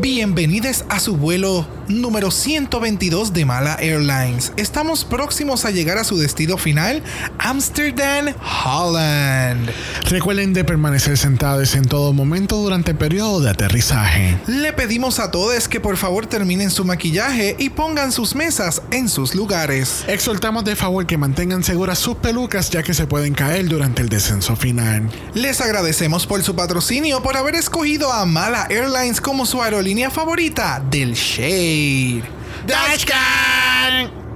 [0.00, 4.52] Bienvenidos a su vuelo número 122 de Mala Airlines.
[4.56, 7.02] Estamos próximos a llegar a su destino final,
[7.38, 8.34] Amsterdam,
[8.64, 9.70] Holland.
[10.08, 14.38] Recuerden de permanecer sentados en todo momento durante el periodo de aterrizaje.
[14.46, 19.08] Le pedimos a todos que por favor terminen su maquillaje y pongan sus mesas en
[19.08, 20.04] sus lugares.
[20.06, 24.08] Exhortamos de favor que mantengan seguras sus pelucas ya que se pueden caer durante el
[24.08, 25.10] descenso final.
[25.34, 30.82] Les agradecemos por su patrocinio por haber escogido a Mala Airlines como su aerolínea favorita
[30.84, 32.22] del Shade.
[32.66, 34.27] Dashcan.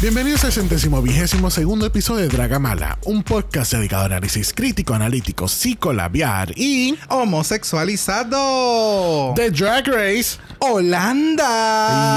[0.00, 5.46] Bienvenidos al centésimo vigésimo segundo episodio de Dragamala, un podcast dedicado a análisis crítico, analítico,
[5.46, 9.34] psicolabiar y Homosexualizado.
[9.36, 10.38] The Drag Race.
[10.58, 12.16] Holanda.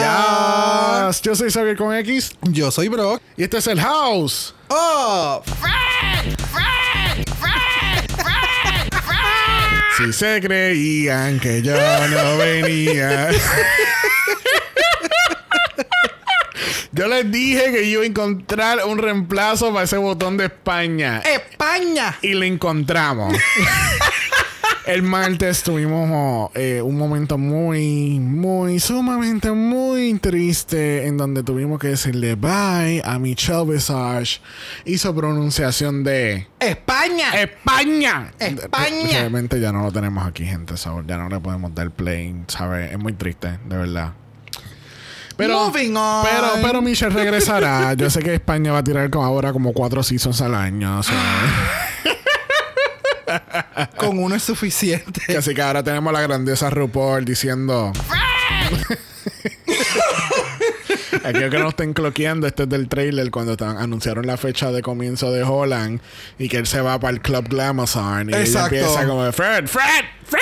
[1.09, 1.22] Yes.
[1.22, 3.22] Yo soy Xavier con X Yo soy Brock.
[3.36, 4.56] y este es el House.
[4.70, 5.44] Oh,
[9.97, 13.30] Si se creían que yo no venía.
[16.94, 21.24] Yo les dije que yo iba a encontrar un reemplazo para ese botón de España.
[21.26, 22.20] España.
[22.22, 23.36] Y lo encontramos.
[24.86, 31.88] El martes tuvimos eh, un momento muy, muy, sumamente muy triste en donde tuvimos que
[31.88, 34.42] decirle bye a Michelle Visage
[34.86, 37.34] y su pronunciación de España.
[37.34, 38.34] España.
[38.38, 39.10] España.
[39.10, 40.78] Realmente ya no lo tenemos aquí, gente.
[40.78, 41.06] ¿sabes?
[41.08, 42.92] Ya no le podemos dar play, ¿sabes?
[42.92, 44.14] Es muy triste, de verdad.
[45.36, 46.23] Pero, Moving on.
[46.26, 47.94] pero, pero Michelle regresará.
[47.98, 51.02] Yo sé que España va a tirar como ahora como cuatro seasons al año.
[53.98, 55.36] Con uno es suficiente.
[55.38, 57.92] Así que ahora tenemos la grandiosa RuPaul diciendo.
[61.23, 64.81] Aquello que no estén cloqueando, este es del trailer cuando tan- anunciaron la fecha de
[64.81, 66.02] comienzo de Holland
[66.38, 68.75] y que él se va para el Club Glamazon y ella Exacto.
[68.75, 70.41] empieza como de Fred, Fred, Fred,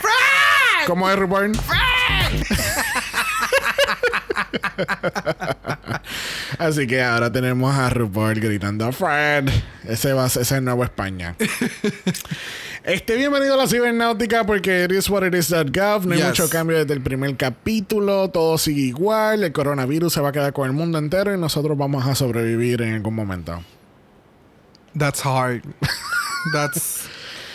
[0.00, 0.86] Fred.
[0.86, 1.52] ¿Cómo es RuPaul?
[6.58, 9.48] Así que ahora tenemos a RuPaul gritando Fred.
[9.84, 11.36] Ese va a ser el nuevo España.
[12.82, 16.06] Este, bienvenido a la cibernáutica porque it is what it is.gov.
[16.06, 18.30] No hay mucho cambio desde el primer capítulo.
[18.30, 19.44] Todo sigue igual.
[19.44, 22.80] El coronavirus se va a quedar con el mundo entero y nosotros vamos a sobrevivir
[22.80, 23.62] en algún momento.
[24.96, 25.62] That's hard.
[26.54, 27.09] That's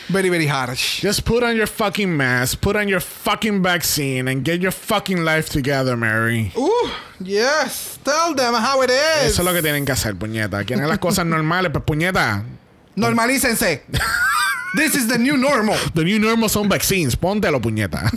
[0.10, 1.02] very, very harsh.
[1.02, 5.24] Just put on your fucking mask, put on your fucking vaccine, and get your fucking
[5.24, 6.52] life together, Mary.
[6.56, 6.90] Uh,
[7.20, 7.98] yes.
[8.04, 9.32] Tell them how it is.
[9.32, 10.64] Eso es lo que tienen que hacer, puñeta.
[10.66, 12.44] Quieren las cosas normales, pues puñeta.
[12.96, 13.84] Normalícense.
[14.76, 15.78] This is the new normal.
[15.94, 17.16] The new normal son vaccines.
[17.16, 18.12] Póntelo, puñeta.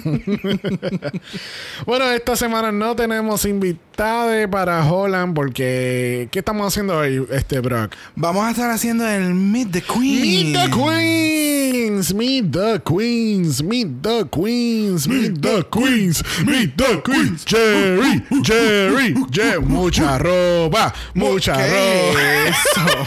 [1.86, 6.28] bueno, esta semana no tenemos invitados para Holland porque...
[6.32, 7.94] ¿Qué estamos haciendo hoy, este Brock?
[8.16, 10.52] Vamos a estar haciendo el Meet the Queen.
[10.52, 17.44] Meet the Queens, meet the Queens, meet the Queens, meet the Queens, meet the Queens.
[17.44, 19.60] Jerry, Jerry, Jerry.
[19.64, 22.48] Mucha ropa, mucha ¿Qué ropa.
[22.48, 23.06] es eso?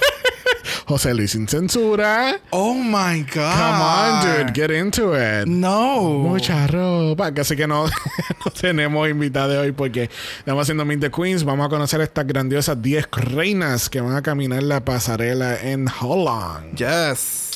[0.86, 2.40] José Luis sin censura.
[2.50, 3.41] Oh my God.
[3.42, 5.48] Come on, dude, get into it.
[5.48, 6.02] No.
[6.20, 7.28] Mucha ropa.
[7.28, 7.86] Así que no,
[8.46, 10.10] no tenemos invitados hoy porque
[10.40, 11.44] estamos haciendo Meet the Queens.
[11.44, 16.76] Vamos a conocer estas grandiosas 10 reinas que van a caminar la pasarela en Holland.
[16.76, 17.51] Yes.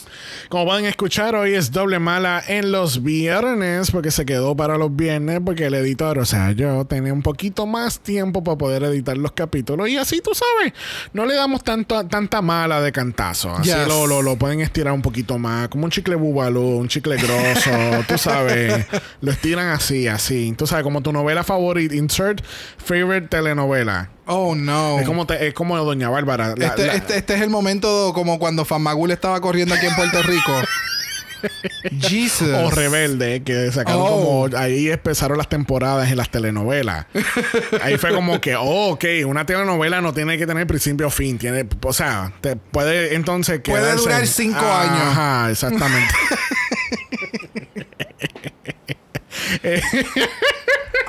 [0.49, 4.95] Como pueden escuchar, hoy es doble mala en los viernes porque se quedó para los
[4.95, 9.17] viernes porque el editor, o sea, yo tenía un poquito más tiempo para poder editar
[9.17, 10.73] los capítulos y así tú sabes,
[11.13, 13.51] no le damos tanto, tanta mala de cantazo.
[13.55, 13.87] Así Yes.
[13.87, 17.71] lo, lo, lo pueden estirar un poquito más, como un chicle bubalú, un chicle grosso,
[18.07, 18.85] tú sabes,
[19.21, 20.53] lo estiran así, así.
[20.57, 22.41] Tú sabes, como tu novela favorita, insert
[22.77, 24.09] favorite telenovela.
[24.27, 24.99] Oh no.
[24.99, 26.55] Es como, te- es como Doña Bárbara.
[26.57, 29.95] la- este, la- este, este es el momento como cuando Famagul estaba corriendo aquí en
[29.95, 30.51] Puerto Rico.
[32.01, 32.49] Jesus.
[32.49, 34.47] O Rebelde, que sacaron Oh.
[34.49, 34.57] como.
[34.57, 37.05] Ahí empezaron las temporadas en las telenovelas.
[37.83, 41.37] ahí fue como que, oh, ok, una telenovela no tiene que tener principio o fin.
[41.37, 45.01] Tiene, o sea, te puede entonces Puede quedarse- durar cinco años.
[45.03, 46.13] Ajá, exactamente.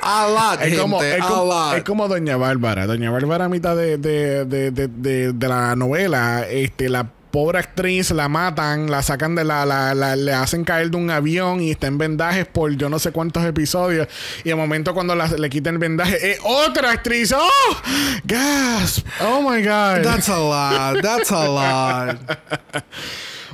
[0.01, 1.73] A lot, Es como, gente, es, a como, lot.
[1.77, 2.87] es como Doña Bárbara.
[2.87, 7.59] Doña Bárbara a mitad de, de, de, de, de- de la novela, este, la pobre
[7.59, 11.61] actriz la matan, la sacan de la, la, la- le hacen caer de un avión
[11.61, 14.07] y está en vendajes por yo no sé cuántos episodios.
[14.43, 17.33] Y de momento cuando la- le quitan el vendaje, es otra actriz.
[17.33, 17.77] ¡Oh!
[18.23, 19.05] ¡Gasp!
[19.21, 20.03] ¡Oh my God!
[20.03, 21.01] That's a lot.
[21.01, 22.17] That's a lot.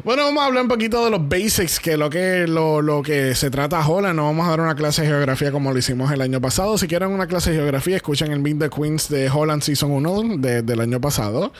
[0.04, 3.36] Bueno, vamos a hablar un poquito de los basics, que lo que lo, lo que
[3.36, 4.16] se trata Holland.
[4.16, 6.78] No vamos a dar una clase de geografía como lo hicimos el año pasado.
[6.80, 10.38] Si quieren una clase de geografía, escuchen el Meet the Queens de Holland Season 1
[10.38, 11.54] del año pasado.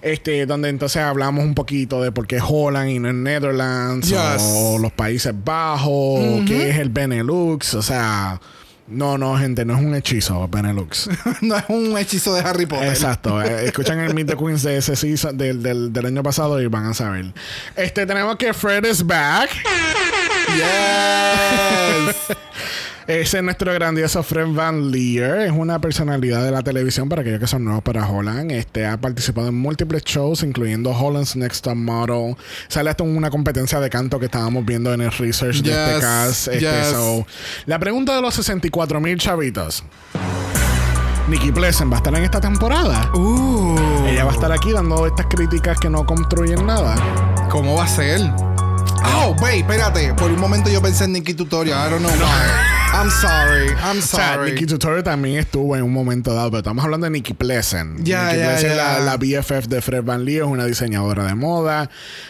[0.00, 4.42] Este, donde entonces hablamos un poquito de por qué Holland y no el Netherlands, Yes.
[4.56, 8.40] o los Países Bajos, qué es el Benelux, o sea.
[8.92, 11.08] No, no, gente, no es un hechizo, Benelux.
[11.40, 12.88] no es un hechizo de Harry Potter.
[12.88, 13.42] Exacto.
[13.52, 16.66] Eh, escuchan el Meet the Queens de ese season, del, del, del año pasado y
[16.66, 17.32] van a saber.
[17.74, 19.50] Este, tenemos que Fred is back.
[20.54, 22.36] Yes.
[23.06, 25.40] Ese es nuestro grandioso Fred Van Leer.
[25.40, 28.52] Es una personalidad de la televisión para aquellos que son nuevos para Holland.
[28.52, 32.36] Este ha participado en múltiples shows, incluyendo Holland's Next Top Model.
[32.68, 36.00] Sale hasta en una competencia de canto que estábamos viendo en el research de este
[36.00, 36.48] cast.
[36.48, 36.94] Este, yes.
[37.66, 39.82] la pregunta de los 64 mil chavitos.
[41.28, 43.10] Nikki Plessen va a estar en esta temporada.
[43.14, 46.96] Uh, Ella va a estar aquí dando estas críticas que no construyen nada.
[47.48, 48.20] ¿Cómo va a ser?
[49.04, 50.14] Oh, wait, espérate.
[50.14, 51.86] Por un momento yo pensé en Nikki Tutorial.
[51.86, 52.68] I don't know why.
[52.94, 53.68] I'm sorry.
[53.82, 54.52] I'm O sea, sorry.
[54.52, 58.04] Nikki Tutorial también estuvo en un momento dado, pero estamos hablando de Nikki Plessen.
[58.04, 58.76] Ya, Nikki ya, Plessen, ya.
[58.76, 61.88] La, la BFF de Fred Van Lee, es una diseñadora de moda.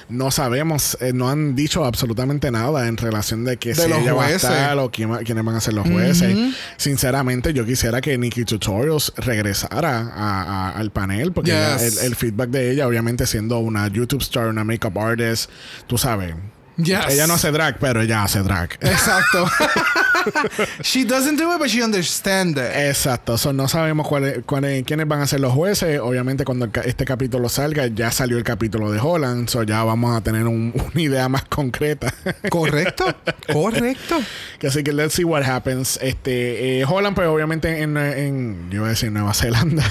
[0.08, 3.98] No sabemos, eh, no han dicho absolutamente nada en relación de que De si los
[3.98, 4.44] ella jueces.
[4.44, 6.36] va a estar o quién quiénes van a ser los jueces.
[6.76, 12.14] Sinceramente, yo quisiera que Nikki Tutorials regresara a- a- al panel, porque ella- el, el
[12.14, 15.50] feedback de ella, obviamente siendo una YouTube star, una makeup artist,
[15.88, 16.34] tú sabes.
[16.76, 17.06] Yes.
[17.10, 18.72] Ella no hace drag, pero ella hace drag.
[18.80, 19.46] Exacto.
[20.82, 22.70] she doesn't do it, but she understands it.
[22.88, 26.00] Exacto, so, no sabemos cuáles, cuáles, quiénes van a ser los jueces.
[26.00, 30.16] Obviamente, cuando el este capítulo salga, ya salió el capítulo de Holland, so ya vamos
[30.16, 32.12] a tener un- una idea más concreta.
[32.48, 33.04] Correcto.
[33.52, 34.20] Correcto.
[34.66, 35.98] Así que let's see what happens.
[36.02, 39.84] Este, eh, Holland, pues obviamente en, en, yo iba a decir Nueva Zelanda.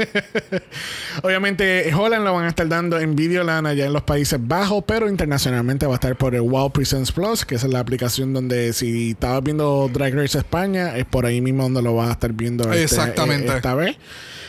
[1.22, 5.08] obviamente Holland lo van a estar dando en Videoland allá en los Países Bajos, pero
[5.08, 9.10] internacionalmente va a estar por el Wow Presents Plus, que es la aplicación donde si
[9.10, 12.64] estabas viendo Drag Race España, es por ahí mismo donde lo vas a estar viendo
[12.64, 13.54] este, Exactamente.
[13.54, 13.96] esta vez.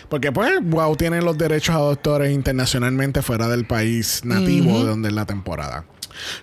[0.09, 5.07] Porque pues Wow tiene los derechos a doctores internacionalmente fuera del país nativo de donde
[5.07, 5.86] es la temporada.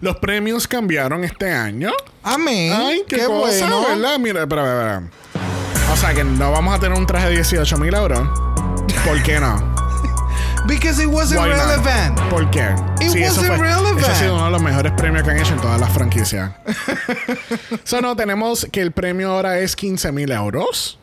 [0.00, 1.92] Los premios cambiaron este año.
[2.22, 2.72] Amén.
[2.74, 3.86] Ay, qué, cosa, bueno.
[3.86, 4.18] ¿verdad?
[4.18, 5.10] Mira, espera, espera.
[5.92, 8.47] O sea que no vamos a tener un traje de 18 mil euros.
[9.04, 9.56] ¿Por qué no?
[10.66, 11.58] Because it wasn't Why not?
[11.58, 12.20] relevant.
[12.30, 12.74] ¿Por qué?
[13.00, 14.00] It eso wasn't relevant.
[14.00, 16.50] Ese ha sido uno de los mejores premios que han hecho en todas las franquicias.
[17.84, 20.98] so, no, tenemos que el premio ahora es 15 mil euros.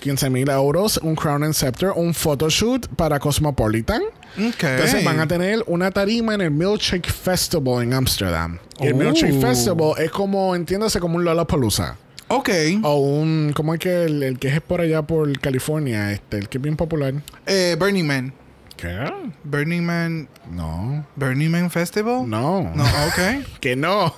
[0.00, 4.02] 15 mil euros, un Crown and Scepter, un photoshoot para Cosmopolitan.
[4.38, 4.62] Ok.
[4.62, 8.58] Entonces van a tener una tarima en el Milkshake Festival en Amsterdam.
[8.80, 8.96] Y el Oh.
[8.96, 11.96] Milkshake Festival es como, entiéndase, como un Lollapalooza.
[12.28, 12.50] Ok.
[12.82, 16.12] O un, ¿cómo es que el, el que es por allá por California?
[16.12, 17.14] Este, el que es bien popular.
[17.46, 18.32] Eh, Burning Man.
[18.76, 19.10] ¿Qué?
[19.44, 20.28] Burning Man.
[20.50, 21.06] No.
[21.16, 22.28] Burning Man Festival.
[22.28, 22.70] No.
[22.74, 23.44] No, ok.
[23.60, 24.14] Que no.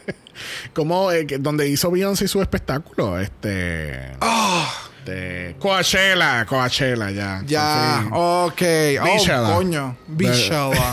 [0.74, 3.18] como eh, que- donde hizo Beyoncé su espectáculo.
[3.20, 3.98] Este.
[4.20, 4.72] Ah,
[5.04, 6.44] de Coachella.
[6.46, 7.42] Coachella, ya.
[7.46, 8.06] ya.
[8.12, 8.60] Ok.
[9.04, 9.50] Bichala.
[9.50, 9.96] Oh, coño.
[10.08, 10.92] Bichala.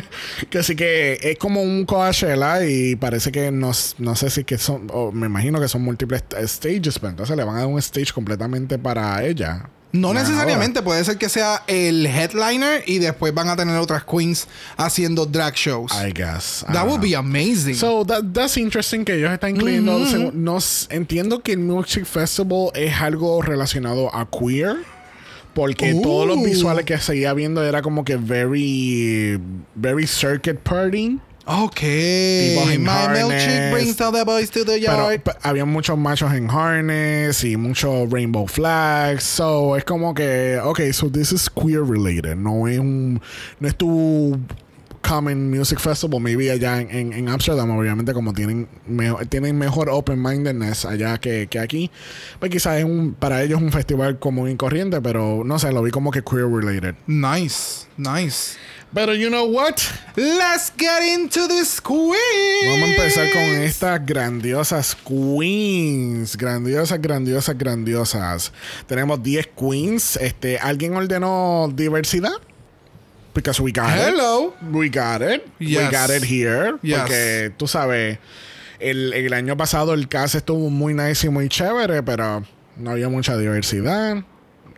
[0.50, 4.58] que así que es como un Coachella y parece que no, no sé si que
[4.58, 7.68] son, o me imagino que son múltiples st- stages, pero entonces le van a dar
[7.68, 9.68] un stage completamente para ella.
[9.90, 14.46] No necesariamente, puede ser que sea el headliner y después van a tener otras queens
[14.76, 15.92] haciendo drag shows.
[15.92, 16.64] I guess.
[16.72, 17.74] That would be amazing.
[17.74, 19.98] So that, that's interesting que ellos están incluyendo.
[20.32, 24.76] nos, entiendo que el Milkshake Festival es algo relacionado a queer.
[25.54, 29.40] Porque todos los visuales que seguía viendo era como que very,
[29.74, 31.18] very circuit party.
[31.48, 31.80] Ok.
[31.80, 33.24] People in My harness.
[33.24, 35.22] milkshake brings all the boys to the Pero yard.
[35.22, 39.24] pe- había muchos machos en harness y muchos rainbow flags.
[39.24, 42.36] So es como que, ok, so this is queer related.
[42.36, 43.20] No es un,
[43.60, 44.38] no es tu
[45.00, 46.20] common music festival.
[46.20, 51.18] Maybe allá en, en, en Amsterdam, obviamente, como tienen, mejor, tienen mejor open mindedness allá
[51.18, 51.90] que, que aquí.
[52.38, 55.82] Pues quizás es un, para ellos un festival común y corriente, pero no sé, lo
[55.82, 56.94] vi como que queer related.
[57.06, 57.86] Nice.
[57.96, 58.56] Nice.
[58.94, 59.80] Pero you know what?
[60.16, 62.16] Let's get into this quiz.
[62.64, 66.36] Vamos a empezar con estas grandiosas queens.
[66.36, 68.52] Grandiosas, grandiosas, grandiosas.
[68.86, 70.16] Tenemos 10 queens.
[70.16, 72.32] Este, ¿Alguien ordenó diversidad?
[73.34, 74.54] Because we got Hello.
[74.60, 74.74] it.
[74.74, 75.46] We got it.
[75.60, 75.92] We Yes.
[75.92, 76.76] got it here.
[76.82, 76.98] Yes.
[77.00, 78.18] Porque tú sabes,
[78.80, 82.42] el, el año pasado el cast estuvo muy nice y muy chévere, pero
[82.76, 84.24] no había mucha diversidad.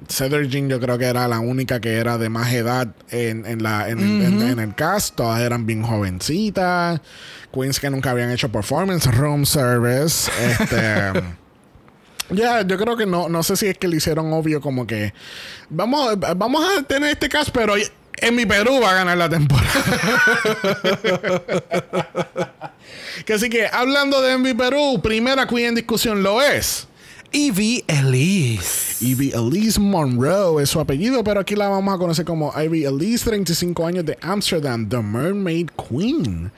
[0.08, 3.62] Cedar Jean yo creo que era la única que era de más edad en, en
[3.62, 5.14] la, en, el- en- en el cast.
[5.16, 7.00] Todas eran bien jovencitas.
[7.52, 10.30] Queens que nunca habían hecho performance, room service.
[10.40, 11.22] Este.
[12.30, 15.12] Ya, yo creo que no, no sé si es que le hicieron obvio como que
[15.68, 17.74] vamos, vamos a tener este cast, pero
[18.22, 19.70] En mi Perú va a ganar la temporada.
[23.24, 26.86] que así que, hablando de Envy Perú, primera queen en discusión lo es.
[27.32, 29.04] Evie Elise.
[29.04, 33.24] Ivy Elise Monroe es su apellido, pero aquí la vamos a conocer como Ivy Elise,
[33.30, 36.50] 35 años de Amsterdam, The Mermaid Queen.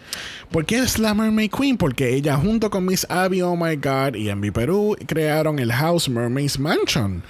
[0.50, 1.76] ¿Por qué es la Mermaid Queen?
[1.78, 6.08] Porque ella junto con Miss Abby Oh My God y Envy Perú crearon el House
[6.08, 7.22] Mermaids Mansion.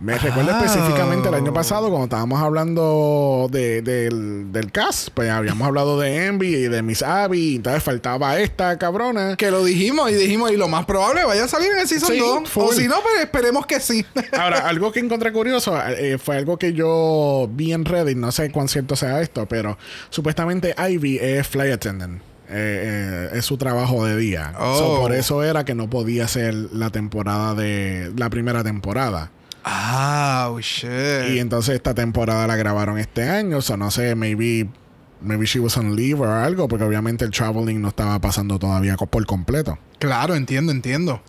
[0.00, 0.62] Me recuerdo Ah.
[0.64, 6.26] específicamente el año pasado cuando estábamos hablando de- del, del cast, pues habíamos hablado de
[6.26, 9.36] Envy y de Miss Abby, entonces faltaba esta cabrona.
[9.36, 12.12] Que lo dijimos y dijimos, y lo más probable vaya a salir en el Season
[12.12, 12.48] Sí, 2.
[12.48, 12.62] full.
[12.64, 14.04] O si no, pues esperemos que sí.
[14.38, 18.50] Ahora, algo que encontré curioso eh, fue algo que yo vi en Reddit, no sé
[18.50, 19.78] cuán cierto sea esto, pero
[20.10, 22.20] supuestamente Ivy es flight attendant.
[22.52, 24.54] Eh, eh, es su trabajo de día.
[24.58, 24.76] Oh.
[24.76, 29.30] So, por eso era que no podía ser la temporada de la primera temporada.
[29.62, 31.30] Ah, oh, shit.
[31.32, 33.58] Y entonces esta temporada la grabaron este año.
[33.58, 34.68] O sea, no sé, maybe,
[35.20, 38.96] maybe she was on leave o algo, porque obviamente el traveling no estaba pasando todavía
[38.96, 39.78] por completo.
[39.98, 41.22] Claro, entiendo, entiendo.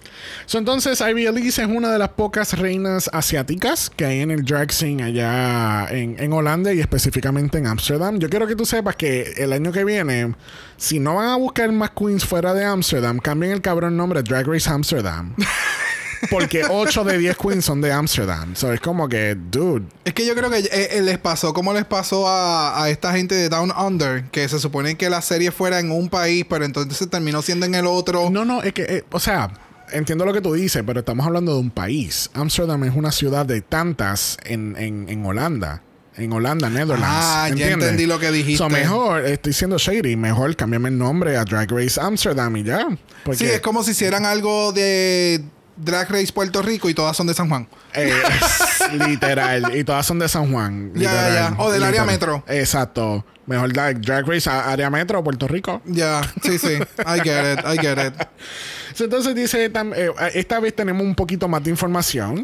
[0.46, 4.46] So, entonces, Ivy Elise es una de las pocas reinas asiáticas que hay en el
[4.46, 8.20] drag scene allá en, en Holanda y específicamente en Amsterdam.
[8.20, 10.36] Yo quiero que tú sepas que el año que viene,
[10.78, 14.48] si no van a buscar más queens fuera de Amsterdam, cambien el cabrón nombre Drag
[14.48, 15.36] Race Amsterdam.
[16.32, 18.56] Porque 8 de 10 queens son de Amsterdam.
[18.56, 19.86] So, es como que, dude.
[20.06, 23.12] Es que yo creo que eh, eh, les pasó como les pasó a, a esta
[23.14, 26.66] gente de Down Under, que se supone que la serie fuera en un país, pero
[26.66, 28.30] entonces se terminó siendo en el otro.
[28.30, 29.52] No, no, es que, eh, o sea,
[29.92, 32.30] entiendo lo que tú dices, pero estamos hablando de un país.
[32.34, 35.84] Amsterdam es una ciudad de tantas en, en, en Holanda.
[36.18, 37.06] En Holanda, Netherlands.
[37.08, 38.58] Ah, ya entendí lo que dijiste.
[38.58, 42.86] So, mejor, estoy siendo shady, mejor cámbiame el nombre a Drag Race Amsterdam y ya.
[43.24, 45.42] Porque, Sí, es como si hicieran algo de
[45.84, 47.68] Drag Race Puerto Rico y todas son de San Juan.
[47.94, 48.14] eh,
[49.08, 49.76] literal.
[49.76, 50.92] Y todas son de San Juan.
[50.96, 51.56] Ya, ya, ya.
[51.58, 52.44] O del área metro.
[52.48, 53.26] Exacto.
[53.48, 55.82] Mejor Drag, Drag Race a área metro, Puerto Rico.
[55.86, 56.74] Ya, sí, sí.
[57.00, 58.14] I get it, I get it.
[59.00, 62.44] Entonces dice, tam- eh, esta vez tenemos un poquito más de información.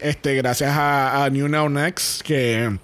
[0.00, 2.78] Este, gracias a, a New Now Next, que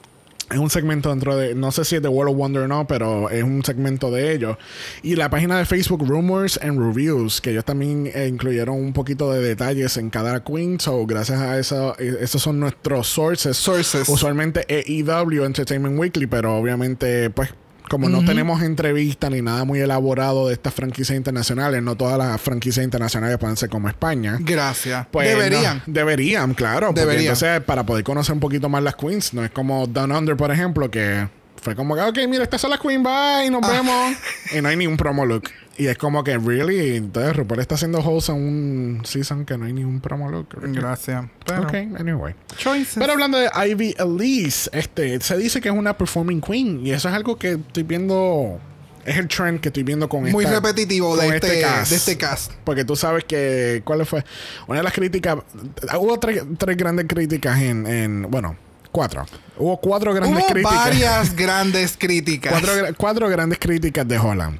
[0.51, 2.87] es un segmento dentro de, no sé si es de World of Wonder o no,
[2.87, 4.57] pero es un segmento de ellos.
[5.03, 9.31] Y la página de Facebook Rumors and Reviews, que ellos también eh, incluyeron un poquito
[9.33, 10.81] de detalles en cada queen.
[10.81, 13.57] So, gracias a eso, eh, esos son nuestros sources.
[13.57, 14.09] Sources.
[14.09, 17.51] Usualmente EW Entertainment Weekly, pero obviamente, pues,
[17.89, 22.41] como no tenemos entrevista ni nada muy elaborado de estas franquicias internacionales, no todas las
[22.41, 24.37] franquicias internacionales pueden ser como España.
[24.41, 25.07] Gracias.
[25.11, 25.79] Pues, Deberían.
[25.79, 26.93] no, deberían, claro.
[26.93, 27.33] Deberían.
[27.35, 30.51] entonces, para poder conocer un poquito más las queens, no es como Down Under, por
[30.51, 31.29] ejemplo, que
[31.61, 34.17] fue como que, ok, mira, estas son las queens, bye, nos vemos.
[34.57, 35.51] y no hay ni un promo look.
[35.79, 39.65] Y es como que, really, entonces RuPaul está haciendo host en un season que no
[39.65, 40.49] hay ni un promo look.
[40.61, 41.25] Gracias.
[41.47, 42.35] Pero, Ok, anyway.
[42.57, 42.97] choices.
[42.99, 46.85] Pero hablando de Ivy Elise, este, se dice que es una performing queen.
[46.85, 48.59] Y eso es algo que estoy viendo.
[49.05, 51.91] Es el trend que estoy viendo con Muy esta- repetitivo con de este, cast.
[51.91, 52.53] de este cast.
[52.65, 53.81] Porque tú sabes que.
[53.85, 54.25] ¿Cuál fue?
[54.67, 55.37] Una de las críticas.
[55.99, 58.23] Hubo tres, tres grandes críticas en, en.
[58.29, 58.57] Bueno,
[58.91, 59.25] cuatro.
[59.57, 60.75] Hubo cuatro grandes Hubo críticas.
[60.77, 62.53] varias grandes críticas.
[62.53, 64.59] Cuatro, cuatro grandes críticas de Holland.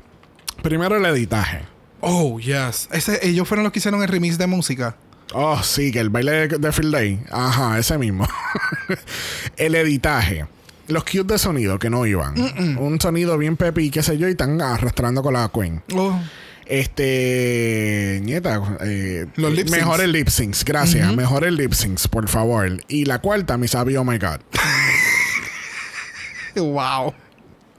[0.63, 1.63] Primero el editaje.
[2.01, 2.89] Oh, yes.
[2.93, 4.97] Ese, ellos fueron los que hicieron el remix de música.
[5.35, 7.21] Oh, sí, que el baile de, de Field Day.
[7.31, 8.27] Ajá, ese mismo.
[9.57, 10.47] el editaje.
[10.87, 12.35] Los cues de sonido que no iban.
[12.79, 15.83] Un sonido bien pepi, qué sé yo, y están arrastrando con la Queen.
[15.95, 16.19] Oh.
[16.65, 18.21] Este.
[18.23, 18.61] Nieta.
[18.81, 19.79] eh, Los lip syncs.
[19.81, 21.15] Mejor el lip syncs, gracias.
[21.15, 22.69] Mejor el lip syncs, por favor.
[22.89, 24.41] Y la cuarta, mi sabi, oh my god.
[26.57, 27.15] Wow.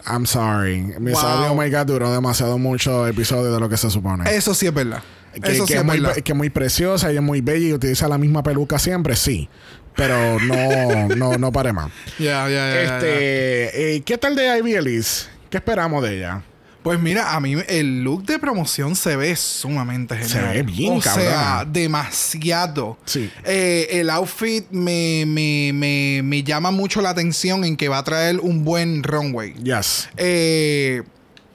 [0.06, 0.82] I'm sorry.
[1.00, 1.22] Mi Wow.
[1.22, 4.24] sabi, oh my god duró demasiado mucho episodio de lo que se supone.
[4.36, 5.04] Eso sí es verdad.
[5.34, 6.16] que, Eso que sí es es muy, verdad.
[6.24, 9.50] que es muy preciosa, ella es muy bella y utiliza la misma peluca siempre, sí.
[9.96, 11.92] Pero no, no, no pare más.
[12.18, 12.96] Ya, ya, ya, ya, ya.
[12.98, 15.28] Este, eh, ¿qué tal de Ivy Elise?
[15.50, 16.44] ¿Qué esperamos de ella?
[16.90, 20.30] Pues mira, a mí el look de promoción se ve sumamente genial.
[20.32, 22.98] Se ve bien, O sea, demasiado.
[23.06, 23.30] Sí.
[23.46, 28.04] Eh, el outfit me, me, me, me llama mucho la atención en que va a
[28.04, 29.54] traer un buen runway.
[29.64, 30.10] Yes.
[30.18, 31.04] Eh,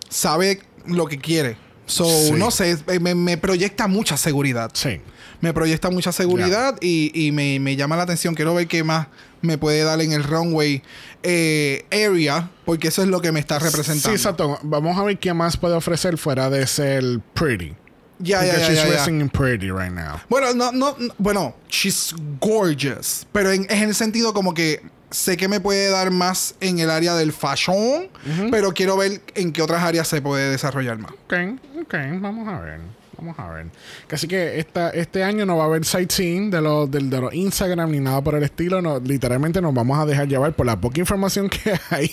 [0.08, 1.56] sabe lo que quiere.
[1.86, 2.32] So, Sí.
[2.36, 4.70] no sé, me, me proyecta mucha seguridad.
[4.72, 5.00] Sí.
[5.44, 8.34] Me proyecta mucha seguridad y, y me, me llama la atención.
[8.34, 9.06] Quiero ver qué más
[9.42, 10.82] me puede dar en el runway
[11.22, 14.08] eh, area, porque eso es lo que me está representando.
[14.08, 14.58] Sí, exacto.
[14.62, 17.74] Vamos a ver qué más puede ofrecer fuera de ser pretty.
[18.20, 20.20] Ya, ya, Because ya, she's dressing in pretty right now.
[20.28, 23.26] Bueno, no, no, no- bueno, she's gorgeous.
[23.32, 26.78] Pero en, es en el sentido como que sé que me puede dar más en
[26.78, 28.08] el área del fashion,
[28.50, 31.12] pero quiero ver en qué otras áreas se puede desarrollar más.
[31.12, 31.34] Ok,
[31.82, 32.80] ok, vamos a ver.
[33.16, 33.66] Vamos a ver.
[34.10, 37.34] Así que esta, este año no va a haber sightseeing de los, del- de, los
[37.34, 38.80] Instagram ni nada por el estilo.
[38.82, 42.10] No, literalmente nos vamos a dejar llevar por la poca información que hay,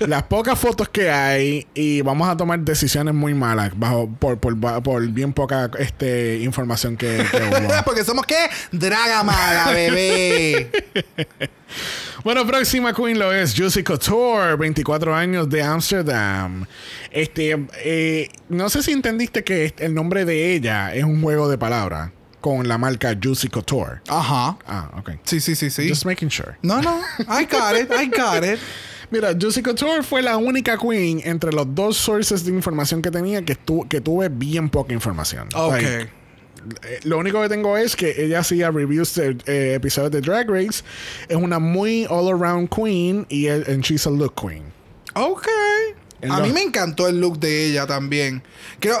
[0.00, 4.58] las pocas fotos que hay y vamos a tomar decisiones muy malas bajo por, por,
[4.82, 7.72] por bien poca este, información que, que hubo.
[7.84, 8.48] Porque somos qué?
[8.72, 10.70] Dragamala, bebé.
[12.24, 16.66] Bueno, próxima queen lo es Juicy Couture, 24 años de Amsterdam.
[17.10, 21.58] Este, eh, no sé si entendiste que el nombre de ella es un juego de
[21.58, 24.00] palabras con la marca Juicy Couture.
[24.08, 24.56] Ajá.
[24.66, 25.10] Ah, ok.
[25.24, 25.88] Sí, sí, sí, sí.
[25.88, 26.56] Just making sure.
[26.62, 27.00] No, no.
[27.28, 27.90] I got it.
[27.92, 28.58] I got it.
[29.10, 33.44] Mira, Juicy Couture fue la única queen entre los dos sources de información que tenía
[33.44, 35.48] que, tu- que tuve bien poca información.
[35.54, 35.72] Ok.
[35.74, 36.10] Like,
[37.04, 40.82] lo único que tengo es que ella hacía reviews de eh, episodios de Drag Race.
[41.28, 44.62] Es una muy all-around queen y and she's a look queen.
[45.14, 45.46] Ok.
[46.28, 48.42] A mí me encantó el look de ella también.
[48.80, 48.98] Creo,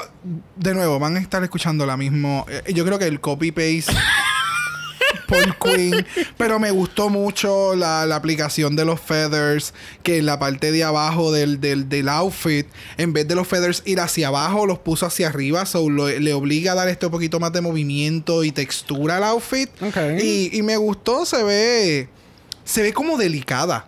[0.56, 2.46] de nuevo, van a estar escuchando la mismo.
[2.48, 3.92] eh, Yo creo que el copy-paste
[5.26, 6.06] por Queen.
[6.36, 9.74] Pero me gustó mucho la, la aplicación de los feathers.
[10.02, 12.66] Que en la parte de abajo del, del, del outfit,
[12.96, 15.66] en vez de los feathers ir hacia abajo, los puso hacia arriba.
[15.66, 19.68] So lo- le obliga a dar este poquito más de movimiento y textura al outfit.
[20.22, 22.08] Y, y me gustó, se ve.
[22.64, 23.86] Se ve como delicada.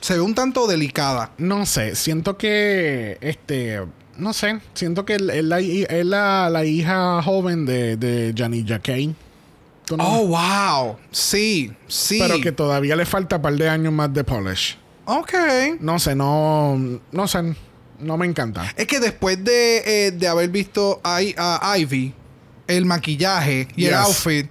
[0.00, 1.30] Se ve un tanto delicada.
[1.38, 3.80] No sé, siento que este.
[4.18, 9.14] No sé, siento que es la, la, la hija joven de, de Janilla Kane.
[10.00, 10.96] Oh, wow.
[11.10, 12.18] Sí, sí.
[12.20, 14.78] Pero que todavía le falta un par de años más de polish.
[15.04, 15.32] Ok.
[15.80, 16.78] No sé, no.
[17.10, 17.54] No sé.
[17.98, 18.72] No me encanta.
[18.76, 21.20] Es que después de, eh, de haber visto a,
[21.76, 22.12] Ivy,
[22.66, 24.48] el maquillaje y el outfit,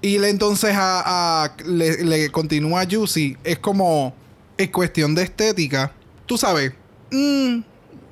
[0.00, 4.14] y le entonces a, a- le, le continúa a Juicy, es como.
[4.56, 5.92] Es cuestión de estética.
[6.26, 6.72] Tú sabes.
[7.12, 7.60] Mm,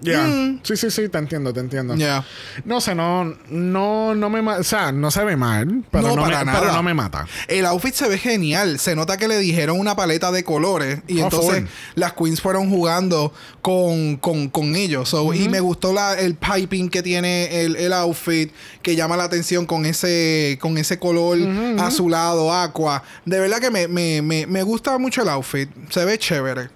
[0.00, 0.22] Ya.
[0.24, 0.60] Mm.
[0.62, 1.94] Sí, sí, sí, te entiendo, te entiendo.
[1.96, 2.22] ya.
[2.64, 6.16] No sé, no, no, no me ma- O sea, no se ve mal, pero No,
[6.16, 6.60] no, para me, nada.
[6.60, 7.26] pero no me mata.
[7.48, 8.78] El outfit se ve genial.
[8.78, 11.00] Se nota que le dijeron una paleta de colores.
[11.06, 15.08] Y Oh, entonces las queens fueron jugando con, con, con ellos.
[15.08, 18.52] So, Y me gustó la, el piping que tiene el, el outfit.
[18.82, 21.38] Que llama la atención con ese, con ese color
[21.78, 23.02] azulado, aqua.
[23.24, 25.68] De verdad que me, me, me, me gusta mucho el outfit.
[25.90, 26.68] Se ve chévere.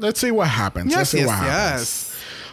[0.00, 0.86] Let's see what happens.
[0.94, 1.80] Let's Yes, see yes, what happens.
[1.80, 2.07] yes.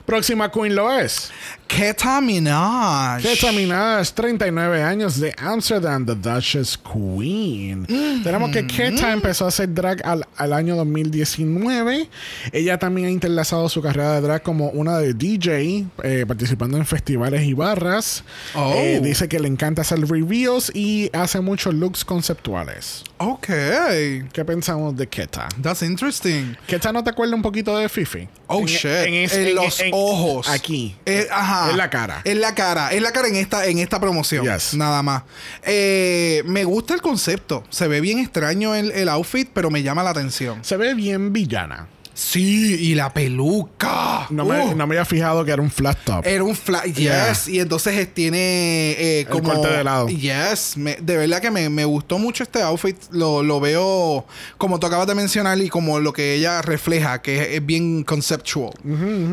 [0.05, 1.31] Próxima queen lo es.
[1.67, 3.21] Keta Minaj.
[3.23, 7.85] Keta Minaj, 39 años de Amsterdam, The Duchess Queen.
[8.23, 12.07] Tenemos que Keta empezó a hacer drag al, al año 2019.
[12.51, 16.85] Ella también ha interlazado su carrera de drag como una de DJ, eh, participando en
[16.85, 18.23] festivales y barras.
[18.53, 18.71] Oh.
[18.75, 23.03] Eh, dice que le encanta hacer reveals y hace muchos looks conceptuales.
[23.17, 23.47] Ok.
[23.47, 25.49] ¿Qué pensamos de Keta?
[25.61, 26.55] That's interesting.
[26.67, 28.27] ¿Keta no te acuerda un poquito de Fifi?
[28.47, 28.85] Oh En- shit.
[28.85, 30.47] en En, es- en- los ojos.
[30.47, 30.95] Aquí.
[31.05, 31.54] Eh, ajá.
[31.71, 32.21] En la cara.
[32.23, 32.93] En la cara.
[32.93, 34.45] En la cara en esta, en esta promoción.
[34.45, 34.73] Yes.
[34.75, 35.23] Nada más.
[35.63, 37.63] Eh, me gusta el concepto.
[37.69, 40.63] Se ve bien extraño el, el outfit, pero me llama la atención.
[40.63, 41.87] Se ve bien villana.
[42.15, 44.25] Sí, y la peluca.
[44.29, 44.69] No me, Uh.
[44.75, 46.25] no me había fijado que era un flat top.
[46.25, 47.33] Era un flat, yes, Yeah.
[47.47, 48.37] y entonces tiene
[48.97, 49.53] eh, El como...
[49.53, 50.07] corte de lado.
[50.07, 54.25] Yes, me- de verdad que me, me gustó mucho este outfit, lo, lo veo
[54.57, 58.03] como tú acabas de mencionar y como lo que ella refleja, que es, es bien
[58.03, 58.71] conceptual.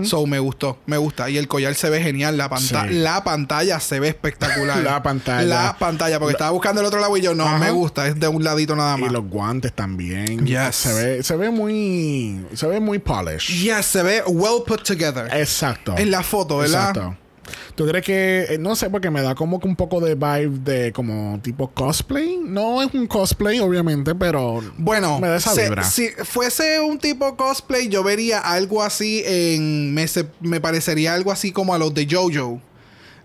[0.04, 1.30] So me gustó, me gusta.
[1.30, 2.94] Y el collar se ve genial, la, panta Sí.
[2.94, 4.78] la pantalla se ve espectacular.
[4.82, 5.46] La pantalla.
[5.46, 7.58] La pantalla, porque estaba buscando el otro lado y yo, no, Ajá.
[7.58, 9.12] me gusta, es de un ladito nada Y más.
[9.12, 10.44] los guantes también.
[10.44, 10.74] Yes.
[10.74, 12.44] Se ve, se ve muy.
[12.54, 13.48] Se ve muy polished.
[13.54, 15.28] Yes, se ve well put together.
[15.32, 15.94] Exacto.
[15.96, 16.88] En la foto, ¿verdad?
[16.90, 17.16] Exacto.
[17.74, 18.46] ¿Tú crees que.?
[18.50, 21.68] eh, No sé, porque me da como que un poco de vibe de como tipo
[21.68, 22.38] cosplay.
[22.42, 24.62] No es un cosplay, obviamente, pero.
[24.76, 25.82] Bueno, Me da esa se- vibra.
[25.82, 29.92] si fuese un tipo cosplay, yo vería algo así en.
[29.94, 32.60] Me, se- me parecería algo así como a los de JoJo.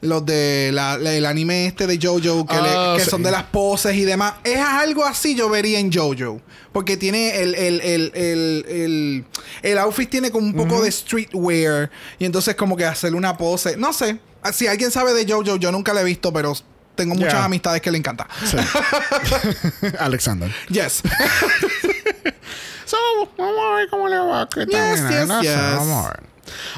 [0.02, 3.10] Los de la- la- el anime este de JoJo, que, le- Ah, que sí.
[3.10, 4.36] son de las poses y demás.
[4.44, 6.40] Es algo así yo vería en JoJo.
[6.72, 9.26] Porque tiene el, el, el, el, el,
[9.64, 11.90] el outfit tiene como un poco de streetwear.
[12.20, 13.76] Y entonces como que hacerle una pose.
[13.78, 14.20] No sé.
[14.54, 16.54] Si alguien sabe de JoJo, yo nunca la he visto, pero
[16.96, 17.46] tengo muchas Yeah.
[17.46, 18.28] amistades que le encanta.
[18.46, 18.58] Sí.
[20.00, 20.54] Alexander.
[20.70, 21.02] Yes.
[22.86, 22.96] So,
[23.38, 24.48] vamos a ver cómo le va.
[24.48, 24.96] ¿Qué tal?
[24.96, 25.58] Yes, yes, no sé, yes.
[25.76, 26.20] Vamos a ver.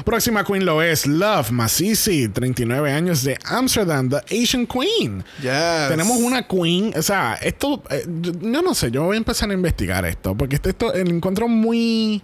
[0.04, 5.24] Próxima queen lo es Love Masisi, 39 años de Amsterdam, The Asian Queen.
[5.42, 5.88] Yes.
[5.88, 9.54] Tenemos una queen, o sea, esto, eh, yo, no sé, yo voy a empezar a
[9.54, 12.22] investigar esto, porque esto, esto lo encuentro muy,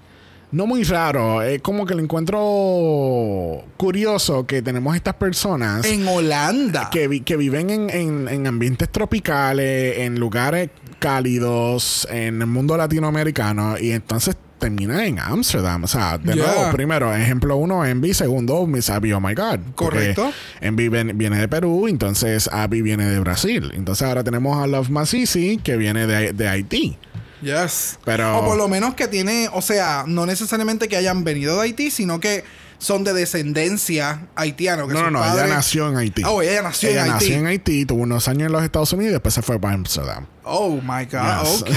[0.52, 6.88] no muy raro, es como que lo encuentro curioso que tenemos estas personas En Holanda.
[6.90, 12.76] que, vi- que viven en, en- en ambientes tropicales, en lugares cálidos, en el mundo
[12.76, 15.84] latinoamericano, y entonces termina en Amsterdam.
[15.84, 16.46] O sea, de Yeah.
[16.46, 18.14] nuevo, primero, ejemplo uno, Envy.
[18.14, 19.60] Segundo, Miss Abby, oh my God.
[19.74, 20.32] Correcto.
[20.60, 23.72] Envy viene de Perú, entonces Abby viene de Brasil.
[23.74, 26.98] Entonces ahora tenemos a Love Masisi, que viene de, de Haití.
[27.42, 27.98] Yes.
[28.04, 31.62] Pero- O por lo menos que tiene, o sea, no necesariamente que hayan venido de
[31.64, 32.44] Haití, sino que
[32.78, 34.86] son de descendencia haitiana.
[34.86, 36.22] Que No, no, no, padres- ella nació en Haití.
[36.24, 37.24] Oh, ella nació Ella en Haití.
[37.24, 39.74] nació en Haití, tuvo unos años en los Estados Unidos y después se fue para
[39.74, 40.26] Amsterdam.
[40.44, 41.42] Oh my God.
[41.42, 41.62] Yes.
[41.62, 41.70] Ok.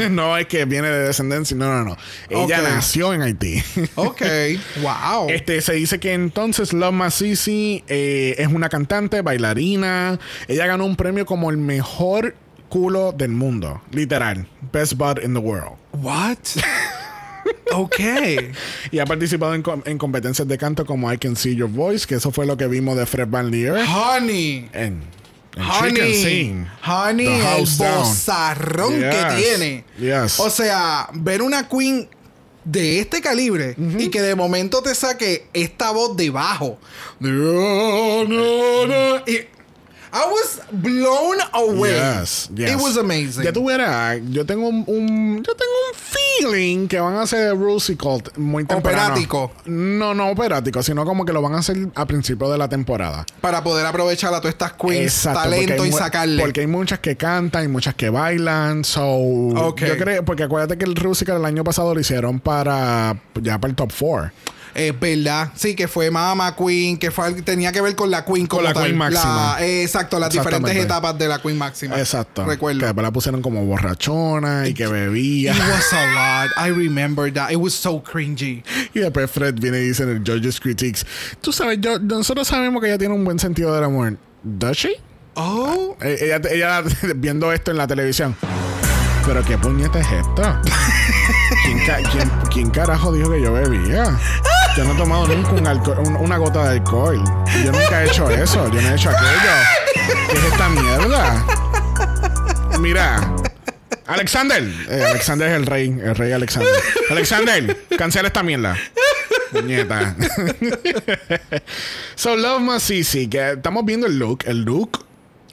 [0.10, 1.96] no es que viene de descendencia, no, no, no.
[2.28, 3.62] Ella nació en Haití.
[3.96, 4.22] Ok.
[4.82, 5.28] Wow.
[5.28, 10.18] Este, se dice que entonces Love Masisi eh, es una cantante, bailarina.
[10.48, 12.36] Ella ganó un premio como el mejor
[12.68, 13.82] culo del mundo.
[13.90, 14.46] Literal.
[14.72, 15.72] Best butt in the world.
[15.92, 16.38] What?
[17.72, 18.00] Ok.
[18.90, 22.06] Y ha participado en, com- en competencias de canto como I Can See Your Voice,
[22.06, 24.68] que eso fue lo que vimos de Fred Van Leer Honey.
[24.72, 25.02] en,
[25.56, 26.66] en Honey, Sing.
[26.86, 29.84] honey, el bozarrón que Yes, tiene.
[29.98, 30.40] yes.
[30.40, 32.08] O sea, ver una queen
[32.64, 36.78] de este calibre y que de momento te saque esta voz de bajo.
[39.26, 39.38] Y
[40.14, 41.94] I was blown away.
[41.96, 42.70] Yes, yes.
[42.72, 43.44] It was amazing.
[43.44, 48.22] Ya tuviera, yo tengo un, un- yo tengo un feeling que van a hacer Rusical
[48.36, 48.98] muy temprano.
[49.04, 49.52] Operático.
[49.64, 53.24] No, no operático, sino como que lo van a hacer a principio de la temporada.
[53.40, 56.42] Para poder aprovechar a todas estas queens, talento y sacarle.
[56.42, 58.84] Porque hay muchas que cantan y muchas que bailan.
[58.84, 59.80] So, Ok.
[59.86, 63.70] yo creo, porque acuérdate que el Rusical el año pasado lo hicieron para ya para
[63.70, 64.30] el top 4.
[64.74, 65.50] Es verdad.
[65.54, 68.72] Sí, que fue Mama Queen, que fue tenía que ver con la Queen Con la
[68.72, 68.84] tal.
[68.84, 69.56] Queen máxima.
[69.58, 71.98] La- eh, exacto, las diferentes etapas de la Queen máxima.
[71.98, 72.44] Exacto.
[72.44, 72.80] Que Recuerdo.
[72.86, 75.52] después la pusieron como borrachona y que bebía.
[75.54, 76.50] It was a lot.
[76.66, 77.50] I remember that.
[77.50, 78.62] It was so cringy.
[78.94, 81.06] Y después Fred viene y dice en el Judges Critiques,
[81.40, 84.16] tú sabes, yo, nosotros sabemos que ella tiene un buen sentido del amor.
[84.42, 84.90] ¿Does she?
[85.34, 85.96] Oh.
[86.02, 86.82] Eh, Ella, ella
[87.16, 88.36] viendo esto en la televisión.
[89.24, 90.60] Pero qué puñeta es esto.
[91.64, 94.18] ¿Quién, ca- quién- quién carajo dijo que yo bebía?
[94.76, 97.22] Yo no he tomado nunca un alcohol- un- una gota de alcohol.
[97.64, 98.68] Yo nunca he hecho eso.
[98.72, 99.52] Yo no he hecho aquello.
[100.30, 101.46] ¿Qué es esta mierda?
[102.80, 103.34] Mira.
[104.06, 104.62] Alexander.
[104.88, 105.88] Eh, Alexander es el rey.
[105.88, 106.70] El rey Alexander.
[107.10, 108.76] Alexander, cancela esta mierda.
[109.52, 110.16] Puñeta.
[112.14, 113.28] so, Love Masisi.
[113.28, 114.44] Que estamos viendo el look.
[114.46, 115.04] El look.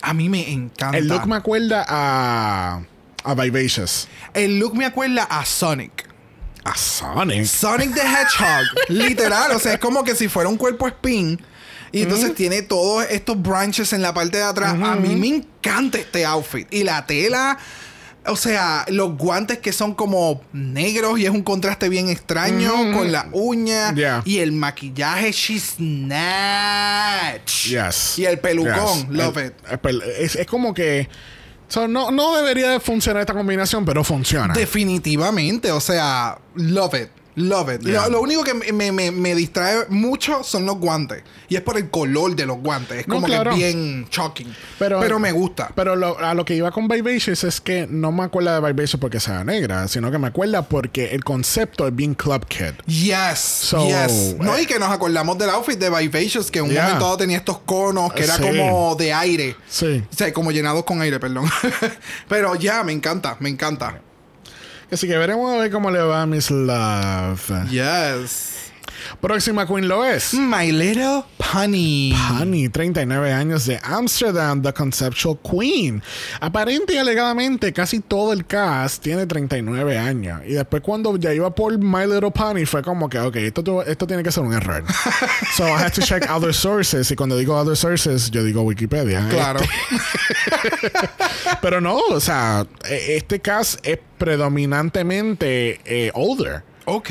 [0.02, 0.98] A mí me encanta.
[0.98, 2.82] El look me acuerda a.
[3.26, 4.08] A Vivacious.
[4.34, 6.08] El look me acuerda a Sonic.
[6.64, 7.46] A Sonic.
[7.46, 8.66] Sonic the Hedgehog.
[8.90, 9.52] Literal.
[9.52, 11.40] O sea, es como que si fuera un cuerpo spin.
[11.92, 14.74] Y entonces tiene todos estos branches en la parte de atrás.
[14.74, 16.68] A mí me encanta este outfit.
[16.72, 17.58] Y la tela.
[18.26, 23.12] O sea, los guantes que son como negros y es un contraste bien extraño con
[23.12, 24.22] la uña Yeah.
[24.26, 27.68] y el maquillaje, she's snatch.
[27.70, 28.20] Yes.
[28.20, 29.10] Y el pelucón, Yes.
[29.10, 29.54] love El- it.
[29.72, 31.10] el pel- es, es como que.
[31.70, 34.54] So, no, no debería de funcionar esta combinación, pero funciona.
[34.54, 37.10] Definitivamente, o sea, love it.
[37.40, 37.82] Love it.
[37.86, 38.04] Yeah.
[38.06, 41.24] Lo, lo único que me, me- me distrae mucho son los guantes.
[41.48, 43.00] Y es por el color de los guantes.
[43.00, 43.52] Es No, como claro.
[43.52, 44.54] que bien shocking.
[44.78, 45.72] Pero, Pero, me gusta.
[45.74, 49.00] Pero lo- a lo que iba con Vivacious es que no me acuerda de Vivacious
[49.00, 52.74] porque sea negra, sino que me acuerda porque el concepto es bien Club Kid.
[52.86, 53.40] Yes.
[53.40, 54.36] So, yes.
[54.38, 56.84] No, eh, y que nos acordamos del outfit de Vivacious, que en un Yeah.
[56.84, 58.44] momento dado tenía estos conos que era Sí.
[58.44, 59.56] como de aire.
[59.70, 60.04] Sí.
[60.12, 61.50] O sea, como llenados con aire, perdón.
[62.28, 64.02] Pero ya, me encanta, me encanta.
[64.92, 67.70] Así que veremos a ver cómo le va a Miss Love.
[67.70, 68.69] Yes.
[69.22, 70.34] Próxima Queen lo es.
[70.34, 72.14] My Little Pony.
[72.14, 76.02] Honey, 39 años de Amsterdam, The Conceptual Queen.
[76.40, 80.42] Aparente y alegadamente, casi todo el cast tiene 39 años.
[80.46, 84.08] Y después, cuando ya iba por My Little Pony, fue como que, ok, esto, esto
[84.08, 84.84] tiene que ser un error.
[85.56, 87.12] so I had to check other sources.
[87.12, 89.28] Y cuando digo other sources, yo digo Wikipedia.
[89.30, 89.60] Claro.
[91.62, 96.64] Pero no, o sea, e- este cast es predominantemente eh, older.
[96.86, 97.10] Ok,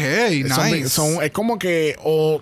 [0.48, 0.88] Son- nice.
[0.88, 2.40] son- es como que o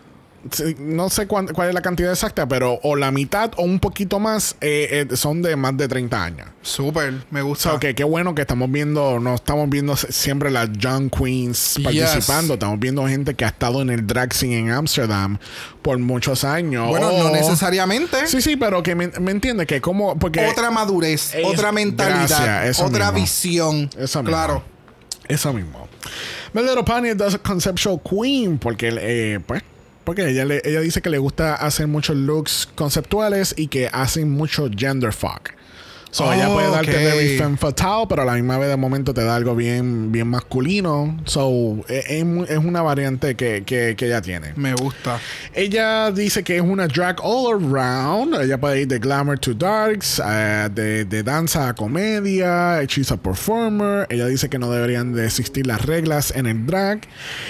[0.79, 4.21] no sé cuán- cuál es la cantidad exacta, pero o la mitad o un poquito
[4.21, 6.47] más eh, eh, son de más de 30 años.
[6.63, 7.71] Súper, me gusta.
[7.71, 12.55] sea, que qué bueno que estamos viendo, no estamos viendo siempre las young queens participando,
[12.55, 15.39] estamos viendo gente que ha estado en el drag scene en Amsterdam
[15.83, 16.87] por muchos años.
[16.91, 18.29] Bueno, O- no necesariamente.
[18.29, 22.19] Sí, sí, pero que me, me entiende que como porque otra madurez, Es- otra mentalidad,
[22.45, 23.21] gracias, otra mismo.
[23.25, 23.91] visión.
[23.99, 24.29] Eso mismo.
[24.31, 24.63] Claro.
[25.29, 25.89] Eso mismo.
[26.57, 29.63] My Little Pony es the conceptual queen porque, eh, pues,
[30.05, 34.31] porque ella, le- ella dice que le gusta hacer muchos looks conceptuales y que hacen
[34.31, 35.51] mucho gender fuck.
[36.17, 36.97] So, ella puede darte Ok.
[36.97, 40.27] very femme fatale, pero a la misma vez de momento te da algo bien, bien
[40.29, 41.15] masculino.
[41.27, 42.23] So, es,
[42.57, 44.55] una variante que, que, que ella tiene.
[44.57, 45.21] Me gusta.
[45.53, 48.35] Ella dice que es una drag all around.
[48.41, 52.83] Ella puede ir de glamour to darks, eh, de, de danza a comedia.
[52.85, 54.07] She's a performer.
[54.09, 57.03] Ella dice que no deberían de existir las reglas en el drag.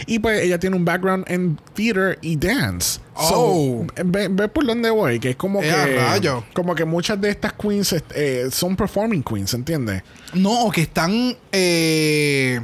[0.06, 2.98] Y pues ella tiene un background en theater y dance.
[3.18, 3.86] Oh.
[3.88, 6.44] So, ve, ve por dónde voy, que es como Eh, que rayo.
[6.54, 10.02] como que muchas de estas queens eh, son performing queens, ¿entiendes?
[10.34, 11.36] No, que están.
[11.52, 12.60] eh,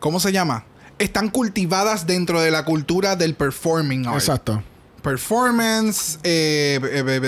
[0.00, 0.64] ¿Cómo se llama?
[0.98, 4.16] Están cultivadas dentro de la cultura del performing art.
[4.16, 4.62] Exacto.
[5.02, 6.18] Performance.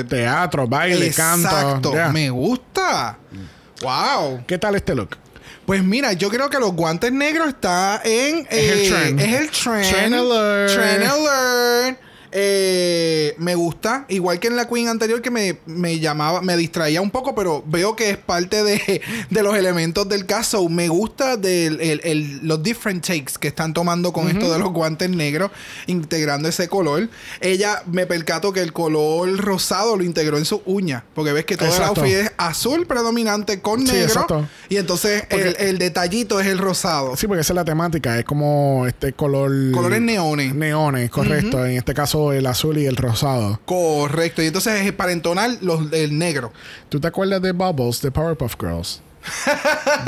[0.09, 1.49] Teatro, baile, canto.
[1.49, 1.93] Exacto.
[1.93, 2.09] yeah.
[2.11, 3.19] Me gusta.
[3.83, 4.45] Wow.
[4.47, 5.17] ¿Qué tal este look?
[5.67, 8.47] Pues mira, yo creo que los guantes negros está en.
[8.51, 9.21] Es el trend.
[9.21, 9.89] Es el trend.
[9.91, 10.73] Trend alert.
[10.75, 12.01] Trend alert.
[12.33, 17.01] Eh, me gusta, igual que en la Queen anterior que me, me llamaba, me distraía
[17.01, 20.69] un poco, pero veo que es parte de, de los elementos del caso.
[20.69, 24.73] Me gusta del, el- el- los different takes que están tomando con esto de los
[24.73, 25.51] guantes negros,
[25.87, 27.09] integrando ese color.
[27.41, 31.57] Ella me percato que el color rosado lo integró en sus uñas, porque ves que
[31.57, 32.05] todo Exacto.
[32.05, 34.07] el outfit es azul predominante con Sí, negro.
[34.07, 34.49] exacto.
[34.69, 37.17] Y entonces el, el detallito es el rosado.
[37.17, 38.19] Sí, porque esa es la temática.
[38.19, 39.51] Es como este color.
[39.73, 40.55] Colores neones.
[40.55, 41.65] Neones, correcto.
[41.65, 43.61] En este caso, el azul y el rosado.
[43.65, 44.43] Correcto.
[44.43, 46.53] Y entonces es para entonar los, el negro.
[46.89, 49.01] ¿Tú te acuerdas de Bubbles, de Powerpuff Girls?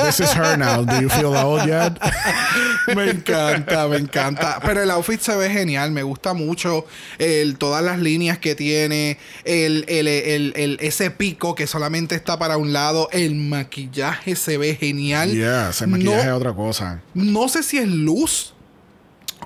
[0.07, 0.85] This is her now.
[0.87, 1.99] Do you feel old yet?
[2.97, 4.59] Me encanta, me encanta.
[4.65, 5.91] Pero el outfit se ve genial.
[5.93, 6.87] Me gusta mucho
[7.19, 9.19] el, todas las líneas que tiene.
[9.45, 13.09] El, el- el- ese pico que solamente está para un lado.
[13.13, 15.31] El maquillaje se ve genial.
[15.31, 17.03] yes, el maquillaje es otra cosa.
[17.15, 18.52] no sé si es luz.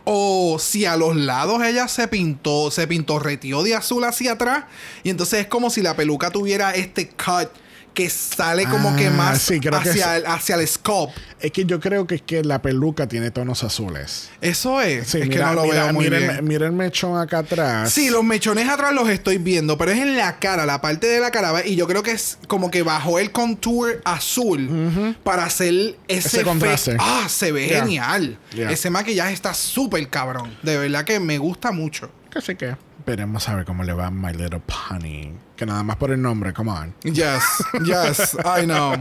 [0.08, 4.66] O si a los lados ella se pintó, se pintorreteó de azul hacia atrás.
[5.02, 7.50] Y entonces es como si la peluca tuviera este cut
[7.96, 11.14] que sale como que Ah, más sí, creo que hacia, es- el, hacia el scope.
[11.40, 14.28] Es que yo creo que es que la peluca tiene tonos azules.
[14.42, 15.08] Eso es.
[15.08, 16.44] Sí, es mira, que no lo mira, veo muy mira bien.
[16.44, 17.90] mira el mechón acá atrás.
[17.92, 21.20] Sí, los mechones atrás los estoy viendo, pero es en la cara, la parte de
[21.20, 21.66] la cara.
[21.66, 26.42] Y yo creo que es como que bajó el contour azul para hacer ese, Ese
[26.42, 26.96] contraste.
[27.00, 27.80] Ah, se ve Yeah.
[27.80, 28.38] genial.
[28.54, 28.70] Yeah.
[28.70, 30.54] Ese maquillaje está súper cabrón.
[30.62, 32.10] De verdad que me gusta mucho.
[32.34, 35.32] Así que veremos a ver cómo le va a My Little Pony.
[35.54, 36.94] Que nada más por el nombre, come on.
[37.04, 38.94] Yes, yes, I know.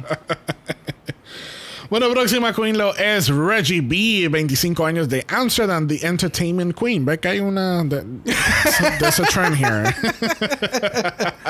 [1.89, 7.05] Bueno, próxima queen lo es Reggie B, 25 años de Amsterdam, The Entertainment Queen.
[7.05, 7.83] ¿Ves que hay una...
[7.83, 8.03] de-
[8.99, 9.93] There's a trend here.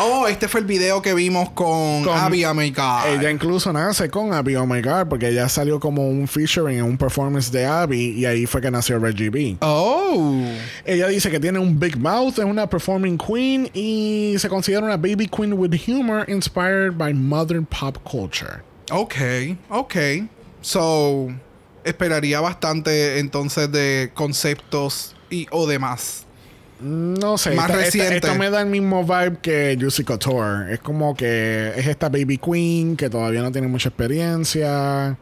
[0.00, 3.06] Oh, este fue el video que vimos con, Con- Abby Oh my God.
[3.08, 6.84] ella incluso nace con Abby Oh My God porque ella salió como un featuring en
[6.84, 9.56] un performance de Abby y ahí fue que nació Reggie B.
[9.60, 10.40] Oh.
[10.84, 14.96] Ella dice que tiene un big mouth, es una performing queen y se considera una
[14.96, 18.62] baby queen with humor inspired by modern pop culture.
[18.90, 19.14] Ok,
[19.70, 19.94] ok.
[20.60, 21.28] So,
[21.84, 26.24] esperaría bastante entonces de conceptos y o demás.
[26.80, 28.16] No sé, Más esta- esta- reciente.
[28.28, 30.72] esto me da el mismo vibe que Juicy Couture.
[30.72, 35.16] Es como que es esta baby queen que todavía no tiene mucha experiencia.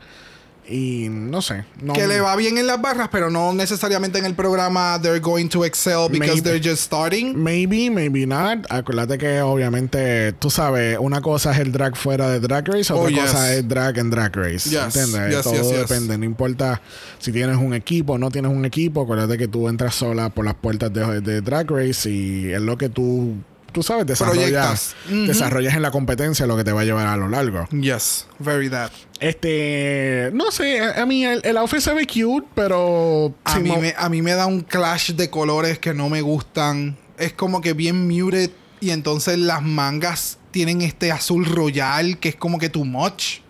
[0.68, 1.64] Y no sé.
[1.80, 5.20] No, Que le va bien en las barras, pero no necesariamente en el programa they're
[5.20, 6.40] going to excel because Maybe.
[6.40, 7.34] they're just starting.
[7.40, 8.66] Maybe, maybe not.
[8.68, 13.04] Acuérdate que obviamente, tú sabes, una cosa es el drag fuera de Drag Race, otra
[13.04, 13.20] Oh, yes.
[13.20, 14.68] cosa es drag en Drag Race.
[14.70, 15.36] Yes, ¿Entiendes?
[15.36, 16.18] yes, Todo depende.
[16.18, 16.80] No importa
[17.18, 19.02] si tienes un equipo o no tienes un equipo.
[19.02, 22.76] Acuérdate que tú entras sola por las puertas de, de Drag Race y es lo
[22.76, 23.34] que tú,
[23.76, 27.28] tú sabes, desarrollas, desarrollas en la competencia lo que te va a llevar a lo
[27.28, 27.68] largo.
[27.78, 28.90] Yes, very that.
[29.20, 33.34] Este, no sé, a, mí el, el outfit se ve cute, pero...
[33.44, 36.96] A mí, me, a mí me da un clash de colores que no me gustan.
[37.18, 42.36] Es como que bien muted y entonces las mangas tienen este azul royal que es
[42.36, 43.40] como que too much.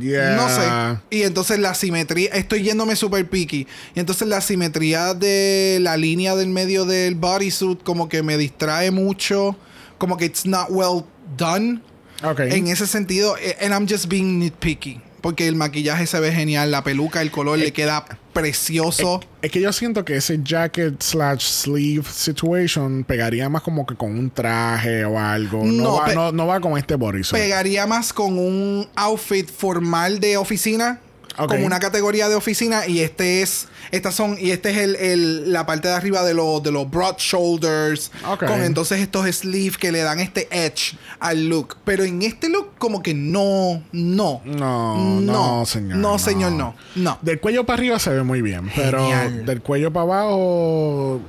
[0.00, 0.36] Yeah.
[0.36, 0.98] No sé.
[1.10, 3.66] Y entonces la simetría, estoy yéndome super picky.
[3.94, 8.90] Y entonces la simetría de la línea del medio del bodysuit como que me distrae
[8.90, 9.56] mucho.
[9.98, 11.04] Como que it's not well
[11.36, 11.80] done.
[12.22, 12.40] Ok.
[12.40, 15.00] En ese sentido, eh, and I'm just being nitpicky.
[15.20, 19.20] Porque el maquillaje se ve genial, la peluca, el color le queda precioso.
[19.40, 24.18] Es que yo siento que ese jacket slash sleeve situation pegaría más como que con
[24.18, 25.64] un traje o algo.
[25.64, 27.40] No, No, va, no, no va con este bodysuit.
[27.40, 31.00] Pegaría más con un outfit formal de oficina.
[31.36, 32.86] Como una categoría de oficina.
[32.86, 33.68] Y este es.
[33.90, 34.36] Estas son.
[34.38, 38.10] Y este es el, el- la parte de arriba de los, de los broad shoulders.
[38.28, 38.44] Ok.
[38.46, 41.76] Con entonces estos sleeves que le dan este edge al look.
[41.84, 43.82] Pero en este look, como que no.
[43.92, 44.40] No.
[44.44, 46.18] No, no, señor, No, no.
[46.18, 46.74] señor, no.
[46.94, 47.18] No.
[47.22, 49.08] Del cuello para arriba se ve muy bien, pero
[49.44, 51.20] del cuello para abajo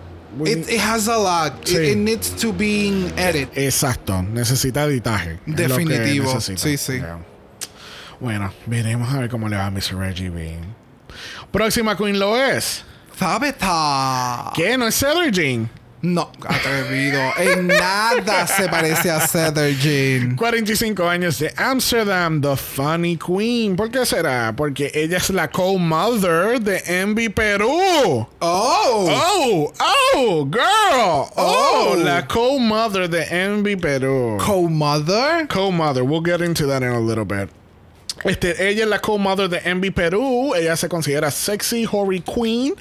[0.45, 1.61] It, it has a lot.
[1.63, 1.77] It- Sí.
[1.91, 3.47] It, needs to be edited.
[3.57, 5.39] Exacto, necesita editaje.
[5.45, 6.25] Definitivo.
[6.33, 6.61] necesita.
[6.61, 6.93] Sí, sí.
[6.97, 7.19] Yeah.
[8.19, 10.56] Bueno, veremos a ver cómo le va a Miss Reggie B.
[11.51, 12.84] Próxima Queen lo es.
[13.17, 14.51] Zabeta.
[14.56, 14.78] ¿Qué?
[14.78, 15.69] ¿No es Cedar Jean?
[16.01, 17.19] No, atrevido.
[17.38, 20.36] En nada se parece a Cedar Jean.
[20.36, 23.75] 45 años de Amsterdam, The Funny Queen.
[23.75, 24.54] ¿Por qué será?
[24.56, 27.80] Porque ella es la co-mother de Envy Perú.
[27.80, 28.28] Oh.
[28.39, 29.73] Oh,
[30.15, 31.30] oh, girl.
[31.36, 31.95] Oh, Oh.
[31.97, 34.38] la co-mother de Envy Perú.
[34.45, 35.47] Co-mother.
[35.47, 36.04] co-mother.
[36.04, 37.49] We'll get into that in a little bit.
[38.25, 40.53] Este, ella es la co-mother de Envy Perú.
[40.55, 42.73] Ella se considera sexy, hoary queen.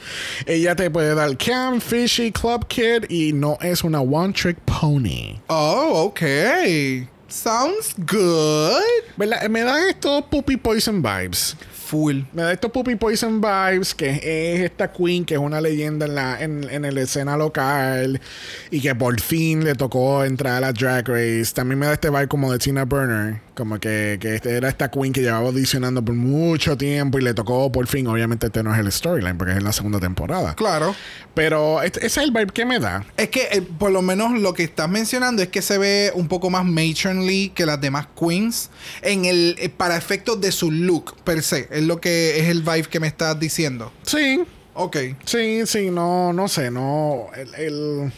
[0.47, 5.39] Ella te puede dar cam, fishy, club kid y no es una one trick pony.
[5.49, 7.09] Oh, okay.
[7.29, 8.83] Sounds good.
[9.17, 9.49] ¿Verdad?
[9.49, 11.57] Me dan estos puppy poison vibes.
[11.85, 12.23] Full.
[12.33, 16.15] Me da estos Puppy Poison Vibes, que es esta queen que es una leyenda en
[16.15, 18.23] la, en, en la escena local
[18.71, 21.53] y que por fin le tocó entrar a la Drag Race.
[21.53, 24.91] También me da este vibe como de Tina Burner, como que, que este era esta
[24.91, 28.07] queen que llevaba audicionando por mucho tiempo y le tocó por fin.
[28.07, 30.55] Obviamente este no es el storyline porque es en la segunda temporada.
[30.55, 30.95] Claro.
[31.35, 33.05] Pero este- ese es el vibe que me da.
[33.17, 36.29] Es que eh, por lo menos lo que estás mencionando es que se ve un
[36.29, 38.71] poco más matronly que las demás queens
[39.03, 41.69] en el eh, para efectos de su look per se.
[41.71, 43.93] Es lo que es el vibe que me estás diciendo.
[44.03, 44.43] Sí,
[44.77, 44.97] Ok.
[45.25, 48.13] sí, sí, no, no sé, no, el, el-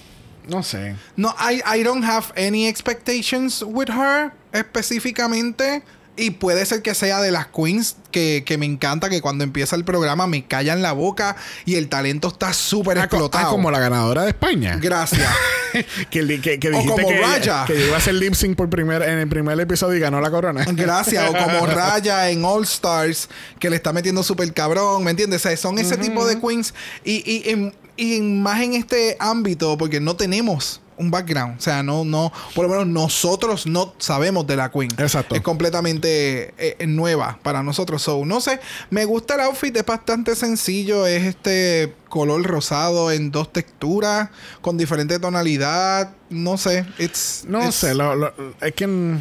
[0.49, 0.97] no sé.
[1.17, 5.83] No, I, I don't have any expectations with her específicamente.
[6.19, 9.77] Y puede ser que sea de las queens que, que me encanta que cuando empieza
[9.77, 13.47] el programa me callan la boca y el talento está súper Ah, explotado.
[13.49, 14.79] ah, como la ganadora de España.
[14.81, 15.29] Gracias.
[16.11, 17.65] que, que, que O dijiste como que, Raya.
[17.67, 20.31] que iba a hacer lip sync por primer, en el primer episodio y ganó la
[20.31, 20.65] corona.
[20.73, 21.29] Gracias.
[21.29, 23.29] O como Raya en All Stars,
[23.59, 25.43] que le está metiendo súper cabrón, ¿me entiendes?
[25.45, 26.73] O sea, son ese tipo de queens.
[27.05, 31.59] Y, y, en- y más en este ámbito, porque no tenemos un background.
[31.59, 34.91] O sea, no, no, por lo menos nosotros no sabemos de la queen.
[34.97, 35.35] Exacto.
[35.35, 38.01] Es completamente eh, nueva para nosotros.
[38.01, 41.07] So, no sé, me gusta el outfit, es bastante sencillo.
[41.07, 44.31] Es este color rosado en dos texturas,
[44.63, 46.13] con diferente tonalidad.
[46.31, 48.33] No sé, it's, No it's- sé, lo- lo-
[48.63, 49.19] es que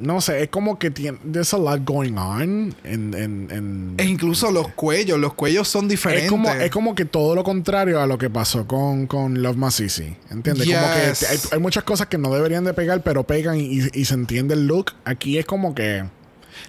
[0.00, 4.04] no sé, es como que tiene there's a lot going on en, en, en- E
[4.04, 6.24] incluso los cuellos, los cuellos son diferentes.
[6.24, 9.56] es como, es como que todo lo contrario a lo que pasó con, con Love
[9.56, 10.16] Masisi.
[10.30, 10.66] ¿Entiendes?
[10.66, 11.30] Como que Yes.
[11.30, 14.54] hay, hay muchas cosas que no deberían de pegar, pero pegan y, y se entiende
[14.54, 14.92] el look.
[15.04, 16.04] Aquí es como que.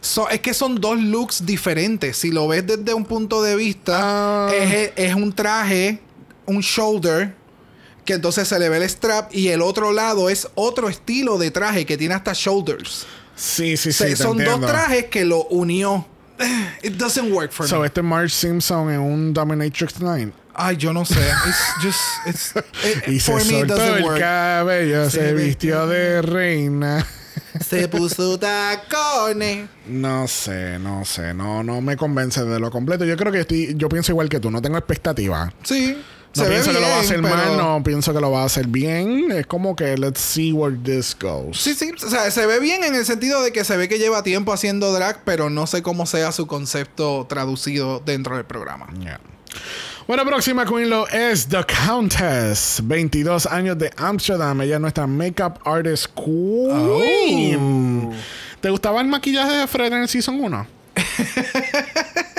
[0.01, 2.17] So- es que son dos looks diferentes.
[2.17, 4.51] Si lo ves desde un punto de vista, Ah.
[4.53, 5.99] es, es un traje,
[6.45, 7.33] un shoulder,
[8.05, 11.51] que entonces se le ve el strap, y el otro lado es otro estilo de
[11.51, 13.05] traje que tiene hasta shoulders.
[13.41, 14.03] Sí, sí, sí.
[14.09, 14.59] Se- son entiendo.
[14.59, 16.05] dos trajes que lo unió.
[16.83, 17.87] It doesn't work for So, me.
[17.87, 20.31] este Marge Simpson en un Dominatrix 9.
[20.53, 21.19] Ay, yo no sé.
[21.47, 22.53] It's just, it's,
[22.85, 24.19] it- Y se for me, it soltó doesn't el work.
[24.19, 27.05] cabello, se, Se vistió de reina.
[27.67, 29.67] Se puso tacones.
[29.87, 33.05] No sé, no sé, no, no me convence de lo completo.
[33.05, 35.51] Yo creo que estoy, yo pienso igual que tú, no tengo expectativa.
[35.63, 35.97] Sí.
[36.35, 38.31] No se ve pienso que lo va a hacer pero- mal, no pienso que lo
[38.31, 39.31] va a hacer bien.
[39.31, 41.57] Es como que let's see where this goes.
[41.59, 43.99] Sí, sí, o sea, se ve bien en el sentido de que se ve que
[43.99, 48.87] lleva tiempo haciendo drag, pero no sé cómo sea su concepto traducido dentro del programa.
[48.99, 49.19] Yeah.
[50.07, 52.81] Bueno, próxima Queen lo es The Countess.
[52.83, 54.61] 22 años de Amsterdam.
[54.61, 58.09] Ella es nuestra makeup artist queen.
[58.09, 58.13] Oh.
[58.59, 60.67] ¿Te gustaba el maquillaje de Fred en el Season 1?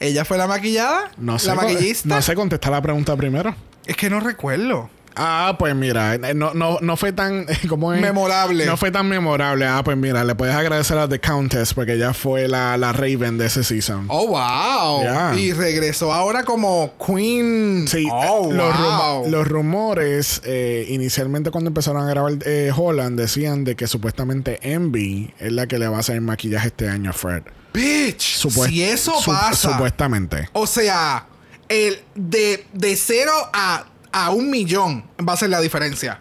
[0.00, 1.10] ¿Ella fue la maquillada?
[1.16, 1.48] No sé.
[1.48, 2.08] ¿La maquillista?
[2.08, 3.54] No sé contestar la pregunta primero.
[3.86, 4.90] Es que no recuerdo.
[5.20, 8.00] Ah, pues mira, eh, no, no, no fue tan ¿cómo es?
[8.00, 8.64] Memorable.
[8.66, 9.66] No fue tan memorable.
[9.66, 13.36] Ah, pues mira, le puedes agradecer a The Countess porque ella fue la, la Raven
[13.36, 14.06] de ese season.
[14.10, 15.36] Oh, wow.
[15.36, 17.86] Y regresó ahora como Queen.
[17.88, 19.24] Sí, Oh, eh, los, wow.
[19.24, 24.60] rumo- los rumores eh, inicialmente cuando empezaron a grabar eh, Holland decían de que supuestamente
[24.72, 27.42] Envy es la que le va a hacer el maquillaje este año a Fred.
[27.72, 28.36] Bitch.
[28.38, 29.72] Supuest- si eso su- pasa.
[29.72, 30.48] Supuestamente.
[30.52, 31.26] O sea,
[31.68, 36.20] el de, de cero a, a un millón va a ser la diferencia.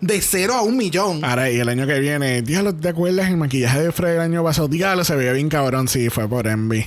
[0.00, 1.24] De cero a un millón.
[1.24, 4.44] Ahora, y el año que viene, diablo, ¿te acuerdas el maquillaje de Fred el año
[4.44, 4.68] pasado?
[4.68, 6.86] Diablo, se veía bien cabrón, sí, fue por Envy.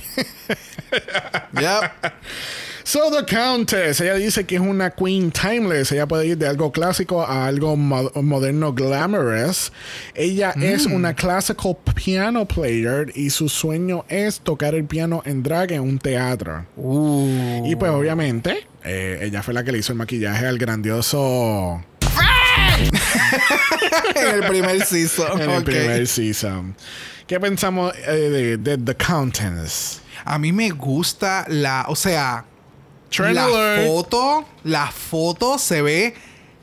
[1.52, 2.12] Yep.
[2.92, 5.92] So the Countess, ella dice que es una queen timeless.
[5.92, 9.72] Ella puede ir de algo clásico a algo mo- moderno glamorous.
[10.14, 15.72] Ella es una classical piano player y su sueño es tocar el piano en drag
[15.72, 16.66] en un teatro.
[16.76, 17.64] Uh.
[17.66, 21.82] Y pues obviamente, eh, ella fue la que le hizo el maquillaje al grandioso
[24.16, 25.40] en el primer season.
[25.40, 26.76] en el primer season.
[27.26, 30.02] ¿Qué pensamos eh, de, de The Countess?
[30.26, 31.86] A mí me gusta la.
[31.88, 32.44] O sea,
[33.14, 33.86] Trend la alert.
[33.86, 36.14] foto, la foto se ve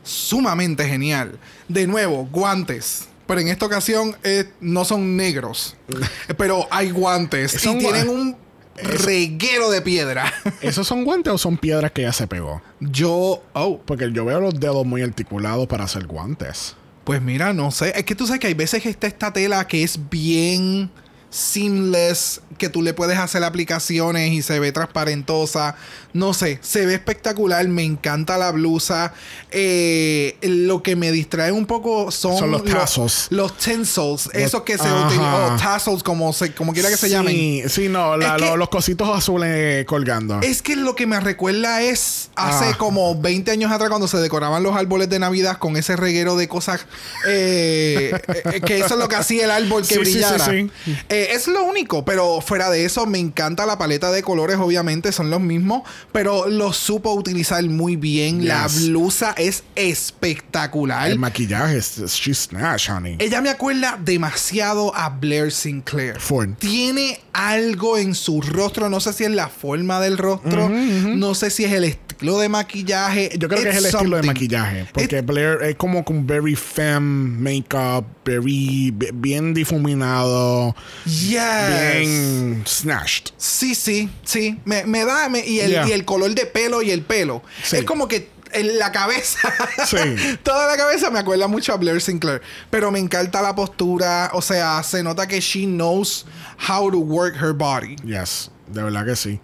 [0.04, 1.40] sumamente genial.
[1.68, 3.08] De nuevo, guantes.
[3.28, 5.76] Pero en esta ocasión eh, no son negros.
[6.38, 7.52] pero hay guantes.
[7.52, 8.36] Son y tienen un
[8.82, 10.34] reguero de piedra.
[10.62, 12.62] ¿Esos son guantes o son piedras que ya se pegó?
[12.80, 16.76] Yo, oh, Porque yo veo los dedos muy articulados para hacer guantes.
[17.04, 17.94] pues mira, no sé.
[17.96, 20.90] Es que tú sabes que hay veces que está esta tela que es bien
[21.30, 25.76] seamless, que tú le puedes hacer aplicaciones y se ve transparentosa.
[26.12, 27.68] No sé, se ve espectacular.
[27.68, 29.14] Me encanta la blusa.
[29.52, 33.28] Eh, lo que me distrae un poco son, Son los tassels.
[33.30, 35.54] Los Los- esos que se utilizan.
[35.54, 37.70] O tassels, como, se, como quiera que se sí, llamen.
[37.70, 40.40] Sí, no, la- que- los cositos azules colgando.
[40.42, 42.78] Es que lo que me recuerda es hace Ah.
[42.78, 46.48] como 20 años atrás cuando se decoraban los árboles de Navidad con ese reguero de
[46.48, 46.86] cosas
[47.28, 48.12] eh,
[48.52, 50.00] eh, que eso es lo que hacía el árbol que Sí,
[50.46, 50.72] sí.
[51.20, 55.12] Eh, es lo único, pero fuera de eso me encanta la paleta de colores, obviamente
[55.12, 55.82] son los mismos,
[56.14, 58.48] pero lo supo utilizar muy bien.
[58.48, 61.10] La blusa es espectacular.
[61.12, 63.16] El maquillaje, es- she's snatch, honey.
[63.20, 66.20] Ella me acuerda demasiado a Blair Sinclair.
[66.60, 71.50] Tiene algo en su rostro, no sé si es la forma del rostro, no sé
[71.50, 73.32] si es el estilo de maquillaje.
[73.38, 74.86] Yo creo que es el estilo de maquillaje.
[74.94, 80.76] Porque It- Blair es como con very femme makeup, very, bi- bien difuminado,
[81.10, 81.98] Yes.
[82.08, 83.32] bien snatched.
[83.38, 84.60] Sí, sí, sí.
[84.66, 85.30] Me, me da.
[85.30, 85.88] me- y, el, Yeah.
[85.88, 87.42] y el color de pelo y el pelo.
[87.64, 87.78] Sí.
[87.78, 89.40] Es como que en la cabeza.
[89.86, 89.98] Sí.
[90.44, 92.42] Toda la cabeza me acuerda mucho a Blair Sinclair.
[92.70, 94.32] Pero me encanta la postura.
[94.34, 96.26] O sea, se nota que she knows
[96.68, 97.96] how to work her body.
[98.04, 99.40] Yes, de verdad que sí.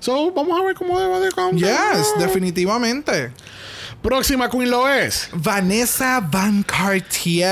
[0.00, 1.58] So, vamos a ver cómo debe de countdown.
[1.58, 3.32] Yes, definitivamente.
[4.02, 5.30] Próxima Queen lo es.
[5.32, 7.48] Vanessa Van Cartier.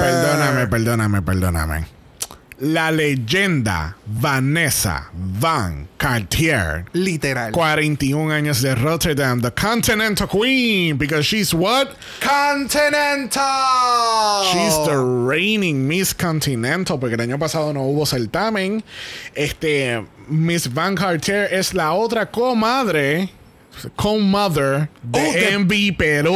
[0.00, 1.86] Perdóname, perdóname, perdóname.
[2.60, 6.84] La leyenda Vanessa Van Cartier.
[6.92, 7.50] Literal.
[7.52, 11.96] 41 años de Rotterdam, the Continental Queen, because she's what?
[12.20, 13.42] Continental.
[14.52, 18.84] She's the reigning Miss Continental, porque el año pasado no hubo certamen.
[19.34, 23.30] Este, Miss Van Cartier es la otra comadre,
[23.96, 26.34] co-mother de Oh, de- Envy Perú.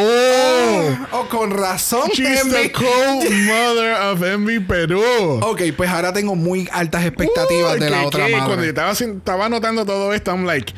[1.12, 2.08] Oh, con razón.
[2.12, 2.70] She's the Envy.
[2.70, 5.02] co-mother of Envy Perú.
[5.42, 8.68] Ok, pues ahora tengo muy altas expectativas de la otra que Cuando yo madre.
[8.68, 10.72] estaba, estaba anotando todo esto, I'm like,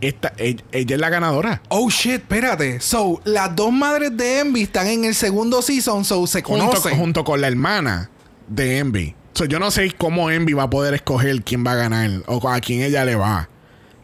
[0.00, 1.62] esta, ella, ella es la ganadora.
[1.68, 2.80] Oh shit, espérate.
[2.80, 6.98] So, las dos madres de Envy están en el segundo season, so se Junto, conocen.
[6.98, 8.10] junto con la hermana
[8.48, 9.14] de Envy.
[9.32, 12.48] So, yo no sé cómo Envy va a poder escoger quién va a ganar o
[12.48, 13.48] a quién ella le va.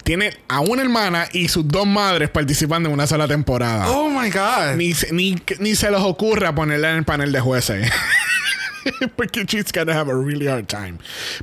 [0.05, 3.89] Tiene a una hermana y sus dos madres participando en una sola temporada.
[3.91, 4.77] Oh my god.
[4.77, 7.91] Ni, se- ni, ni se les ocurra ponerla en el panel de jueces.
[9.15, 10.95] Porque she's gonna have a really hard time.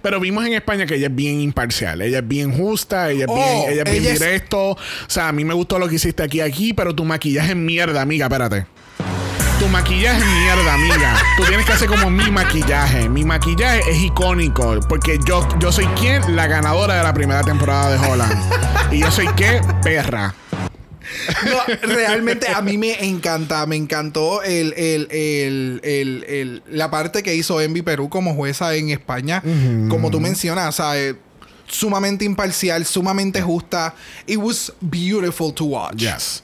[0.01, 2.01] Pero vimos en España que ella es bien imparcial.
[2.01, 4.71] Ella es bien justa, ella es Oh, bien, ella es bien es- directo.
[4.71, 4.77] O
[5.07, 8.01] sea, a mí me gustó lo que hiciste aquí aquí, pero tu maquillaje es mierda,
[8.01, 8.25] amiga.
[8.25, 8.65] Espérate.
[9.59, 11.15] Tu maquillaje es mierda, amiga.
[11.35, 13.09] Tú tienes que hacer como mi maquillaje.
[13.09, 14.79] Mi maquillaje es icónico.
[14.87, 16.35] Porque yo, yo soy quien?
[16.35, 18.93] La ganadora de la primera temporada de Holland.
[18.93, 19.59] y yo soy qué?
[19.81, 20.35] Perra.
[21.45, 27.23] No, realmente a mí me encanta, me encantó el, el- el- el- el- la parte
[27.23, 29.41] que hizo Envy Perú como jueza en España.
[29.89, 31.15] Como tú mencionas, o sea, eh,
[31.65, 33.95] sumamente imparcial, sumamente justa.
[34.27, 35.95] It was beautiful to watch.
[35.95, 36.43] Yes.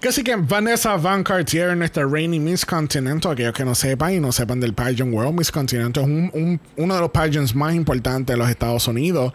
[0.00, 4.20] Que así que Vanessa Van Cartier, nuestra reigning Miss Continental, aquellos que no sepan y
[4.20, 7.74] no sepan del pageant world, Miss Continental es un- un- uno de los pageants más
[7.74, 9.32] importantes de los Estados Unidos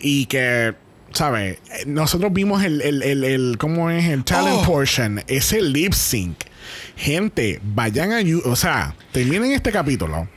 [0.00, 0.74] y que,
[1.12, 1.58] ¿sabes?
[1.86, 4.04] Nosotros vimos el, el, el, el- ¿cómo es?
[4.06, 4.66] El talent Oh.
[4.66, 6.36] portion, ese lip sync.
[6.96, 10.28] Gente, vayan a, you- o sea, terminen este capítulo,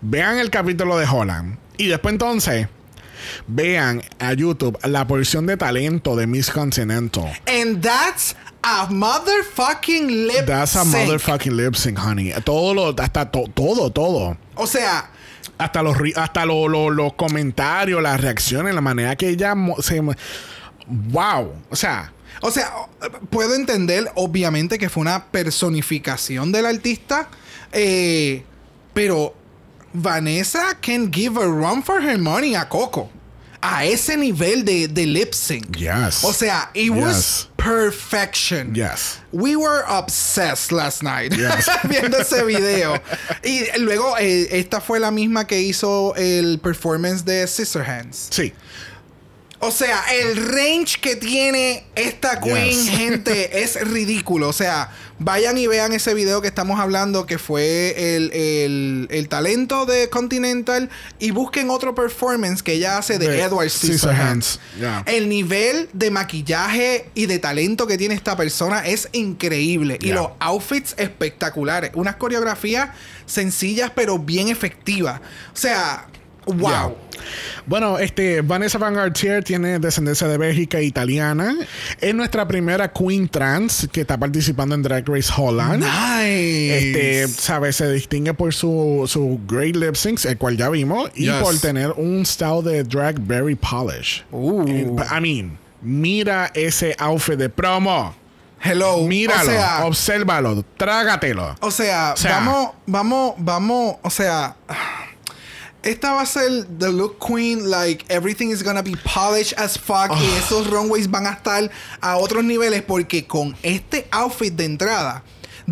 [0.00, 2.68] vean el capítulo de Holland y después entonces...
[3.48, 7.32] Vean a YouTube la porción de talento de Miss Continental.
[7.48, 8.36] And that's
[8.68, 10.94] a motherfucking lip That's a sync.
[11.08, 12.32] motherfucking lip sync, honey.
[12.44, 14.36] Todo lo, hasta to- todo, todo.
[14.56, 15.10] O sea,
[15.58, 20.00] Hasta los hasta lo- lo- los comentarios, las reacciones, la manera que ella se
[20.86, 21.52] wow.
[21.70, 22.12] O sea,
[22.42, 22.70] O sea,
[23.30, 27.30] puedo entender, obviamente, que fue una personificación del artista,
[27.72, 28.44] eh,
[28.92, 29.34] pero
[29.94, 33.08] Vanessa can give a run for her money a Coco.
[33.62, 35.74] A ese nivel de, de lip sync.
[35.78, 36.22] yes.
[36.24, 37.02] O sea, it Yes.
[37.02, 38.74] was perfection.
[38.74, 39.18] yes.
[39.32, 41.68] We were obsessed last night Yes.
[41.84, 42.98] viendo ese video.
[43.42, 48.28] Y luego, eh, esta fue la misma que hizo el performance de Sister Hands.
[48.30, 48.52] Sí.
[49.58, 52.88] O sea, el range que tiene esta queen, Yes.
[52.96, 54.48] gente, es ridículo.
[54.48, 59.28] O sea, vayan y vean ese video que estamos hablando, que fue el, el- el
[59.28, 64.60] talento de Continental, y busquen otro performance que ella hace de, De Edward Scissorhands.
[64.78, 65.02] Yeah.
[65.06, 69.98] El nivel de maquillaje y de talento que tiene esta persona es increíble.
[70.02, 71.92] Y los outfits espectaculares.
[71.94, 72.90] Unas coreografías
[73.24, 75.20] sencillas, pero bien efectivas.
[75.54, 76.06] O sea,
[76.46, 76.58] wow.
[76.58, 76.92] Yeah.
[77.66, 81.56] Bueno, este Vanessa Van Gartier tiene descendencia de Bélgica e italiana.
[82.00, 85.82] Es nuestra primera queen trans que está participando en Drag Race Holland.
[85.82, 86.78] Nice.
[86.78, 87.76] Este, ¿sabes?
[87.76, 91.34] Se distingue por su, su great lip syncs, el cual ya vimos, y Yes.
[91.42, 94.24] por tener un style de drag very polished.
[94.30, 94.64] Uh.
[94.68, 98.14] Eh, I mean, mira ese outfit de promo.
[98.62, 98.98] Hello.
[99.06, 101.56] Míralo, O sea, obsérvalo, trágatelo.
[101.60, 104.56] o sea, O sea- vamos, vamos, vamos, o sea,
[105.86, 110.10] esta va a ser the look queen, like everything is gonna be polished as fuck
[110.10, 110.18] Ah.
[110.20, 111.70] y esos runways van a estar
[112.00, 115.22] a otros niveles porque con este outfit de entrada,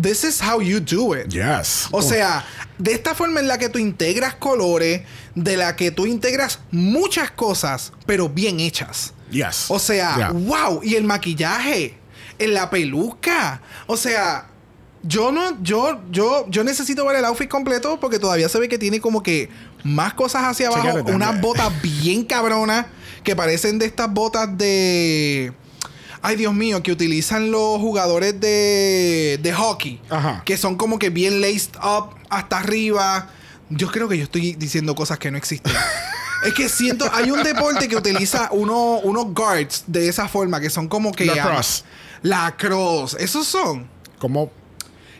[0.01, 1.27] this is how you do it.
[1.31, 1.87] Yes.
[1.91, 2.45] O sea,
[2.77, 5.01] de esta forma en la que tú integras colores,
[5.35, 9.13] de la que tú integras muchas cosas, pero bien hechas.
[9.31, 9.65] yes.
[9.69, 10.31] O sea, Yeah.
[10.31, 11.97] wow, y el maquillaje,
[12.39, 13.61] en la peluca.
[13.87, 14.47] O sea,
[15.07, 18.77] yo no, yo, yo, yo necesito ver el outfit completo porque todavía se ve que
[18.77, 19.49] tiene como que
[19.83, 22.87] más cosas hacia abajo, unas botas bien cabronas
[23.23, 25.53] que parecen de estas botas de.
[26.21, 30.01] Ay, Dios mío, que utilizan los jugadores de, de hockey.
[30.09, 30.41] Ajá.
[30.43, 33.29] Que son como que bien laced up hasta arriba.
[33.69, 35.71] Yo creo que yo estoy diciendo cosas que no existen.
[36.45, 40.71] es que siento, hay un deporte que utiliza uno- unos guards de esa forma, que
[40.71, 41.25] son como que...
[41.25, 41.83] Lacrosse.
[42.23, 43.15] La cross.
[43.19, 43.87] Esos son.
[44.17, 44.51] Como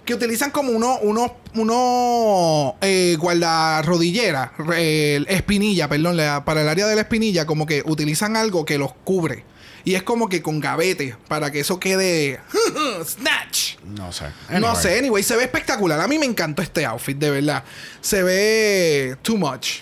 [0.05, 6.85] Que utilizan como unos, unos, unos eh, guardarrodilleras, eh, espinilla, perdón, la- para el área
[6.87, 9.43] de la espinilla, como que utilizan algo que los cubre.
[9.83, 12.39] Y es como que con gavete, para que eso quede...
[13.05, 13.75] Snatch.
[13.83, 14.25] no sé.
[14.59, 15.99] No sé, anyway, se ve espectacular.
[16.01, 17.63] A mí me encantó este outfit, de verdad.
[18.01, 19.81] Se ve too much.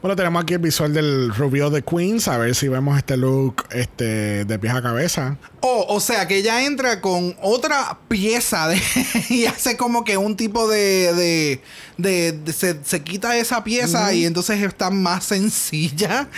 [0.00, 2.28] Bueno, tenemos aquí el visual del Rubio de Queens.
[2.28, 5.36] A ver si vemos este look este, de pies a cabeza.
[5.60, 8.80] Oh, o sea, que ella entra con otra pieza de,
[9.28, 11.12] y hace como que un tipo de...
[11.14, 11.62] de,
[11.96, 16.28] de- de- se, se quita esa pieza y entonces está más sencilla.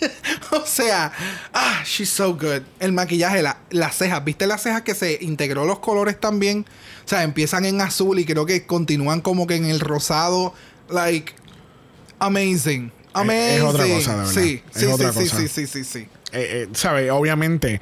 [0.50, 1.12] o sea,
[1.52, 2.62] ah, she's so good.
[2.80, 4.24] El maquillaje, la- las cejas.
[4.24, 6.66] ¿Viste las cejas que se integró los colores también?
[7.04, 10.52] O sea, empiezan en azul y creo que continúan como que en el rosado.
[10.88, 11.32] Like,
[12.18, 12.90] amazing.
[13.14, 13.40] Amazing.
[13.56, 14.32] es otra cosa, de verdad.
[14.32, 15.36] Sí, Es sí, otra sí, sí, cosa.
[15.40, 15.98] sí, sí, sí, sí.
[16.00, 17.10] Eh, eh, ¿Sabe?
[17.10, 17.80] Obviamente,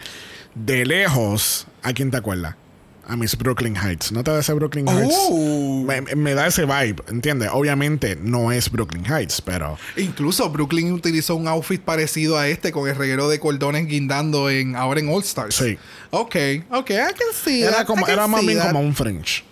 [0.54, 2.56] de lejos, ¿a quién te acuerdas?
[3.04, 4.12] A Miss Brooklyn Heights.
[4.12, 5.14] ¿No te da ese Brooklyn Heights?
[5.28, 5.84] Oh.
[5.84, 7.50] Me, me da ese vibe, ¿entiendes?
[7.52, 9.76] Obviamente no es Brooklyn Heights, pero...
[9.96, 14.76] Incluso Brooklyn utilizó un outfit parecido a este con el reguero de cordones guindando en
[14.76, 15.56] ahora en All Stars.
[15.56, 15.76] Sí.
[16.10, 16.36] Ok,
[16.70, 17.14] ok, I can
[17.44, 19.42] see Era, that, como, I can era más bien como un French.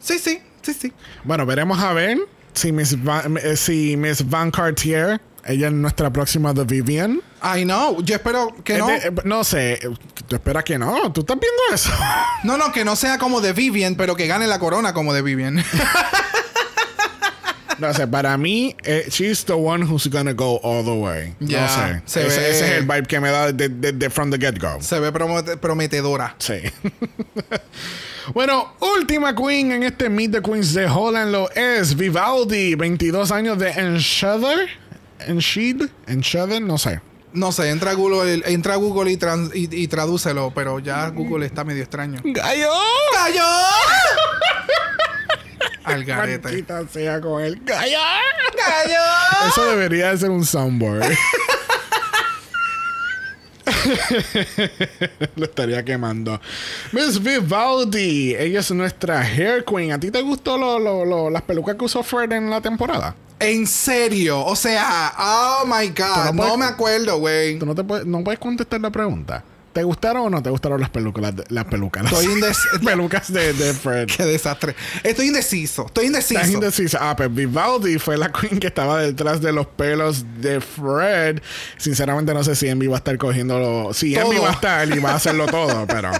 [0.00, 0.92] Sí, sí, sí, sí.
[1.24, 2.18] Bueno, veremos a ver
[2.58, 7.20] si Miss Van, eh, si Miss Van Cartier, ella es nuestra próxima de Vivian.
[7.56, 8.02] I know.
[8.02, 8.86] Yo espero que Es no.
[8.88, 9.88] de- eh, no sé, eh,
[10.26, 11.10] tú esperas que no.
[11.12, 11.90] ¿Tú estás viendo eso?
[12.44, 15.22] No, no, que no sea como de Vivian, pero que gane la corona como de
[15.22, 15.64] Vivian.
[17.78, 21.34] No sé, para mí, eh, she's the one who's gonna go all the way.
[21.40, 22.02] Ya, no sé.
[22.06, 24.38] se ese, ve- ese es el vibe que me da de, de- de from the
[24.38, 24.80] get-go.
[24.80, 26.34] Se ve prometedora.
[26.38, 26.54] Sí.
[28.34, 33.58] bueno, última queen en este Meet the Queens de Holland lo es Vivaldi, 22 años
[33.58, 34.68] de Enshudder.
[35.26, 37.00] Enshed, Enshudder, no sé.
[37.32, 41.08] No sé, entra a Google, entra a Google y, trans- y, y tradúcelo, pero ya
[41.10, 42.20] Google está medio extraño.
[42.24, 42.70] ¡Gallo!
[43.14, 43.42] ¡Cayó!
[45.84, 46.64] Al garete.
[46.92, 47.98] Sea con el gallo.
[48.56, 49.48] ¡Cayó!
[49.48, 51.04] Eso debería de ser un soundboard.
[55.36, 56.40] Lo estaría quemando.
[56.92, 59.92] Miss Vivaldi, ella es nuestra hair queen.
[59.92, 63.14] ¿A ti te gustó lo- lo- lo- las pelucas que usó Fred en la temporada?
[63.40, 67.56] En serio, o sea, oh my god, no no, me acuerdo, güey.
[67.58, 69.44] ¿Tú no, te puedes, no puedes contestar la pregunta?
[69.78, 71.32] ¿Te gustaron o no te gustaron las pelucas?
[71.50, 72.02] Las, pelucas.
[72.10, 74.08] las- Estoy indes- pelucas de, de Fred.
[74.08, 74.74] Qué desastre.
[75.04, 76.34] Estoy indeciso, estoy indeciso.
[76.40, 76.98] Estás indecisa.
[77.00, 81.40] Ah, pues Vivaldi fue la queen que estaba detrás de los pelos de Fred.
[81.76, 83.94] Sinceramente no sé si Envy va a estar cogiéndolo.
[83.94, 84.24] Si Todo.
[84.24, 86.10] Envy va a estar y va a hacerlo todo, pero...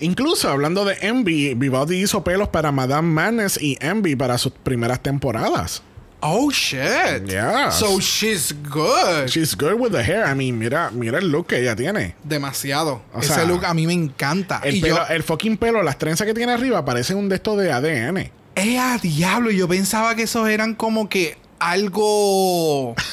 [0.00, 5.02] Incluso hablando de Envy, Vivaldi hizo pelos para Madame Madness y Envy para sus primeras
[5.02, 5.82] temporadas.
[6.22, 7.26] Oh shit.
[7.26, 7.78] Yes.
[7.78, 9.28] So she's good.
[9.30, 10.24] She's good with the hair.
[10.26, 12.14] I mean, mira, mira el look que ella tiene.
[12.22, 13.02] Demasiado.
[13.14, 14.60] O Ese sea, look a mí me encanta.
[14.62, 17.36] El, y pelo, yo, el fucking pelo, las trenzas que tiene arriba parecen un de
[17.36, 18.30] estos de ADN.
[18.56, 19.50] ¡Eh, a diablo!
[19.50, 22.94] Yo pensaba que esos eran como que algo.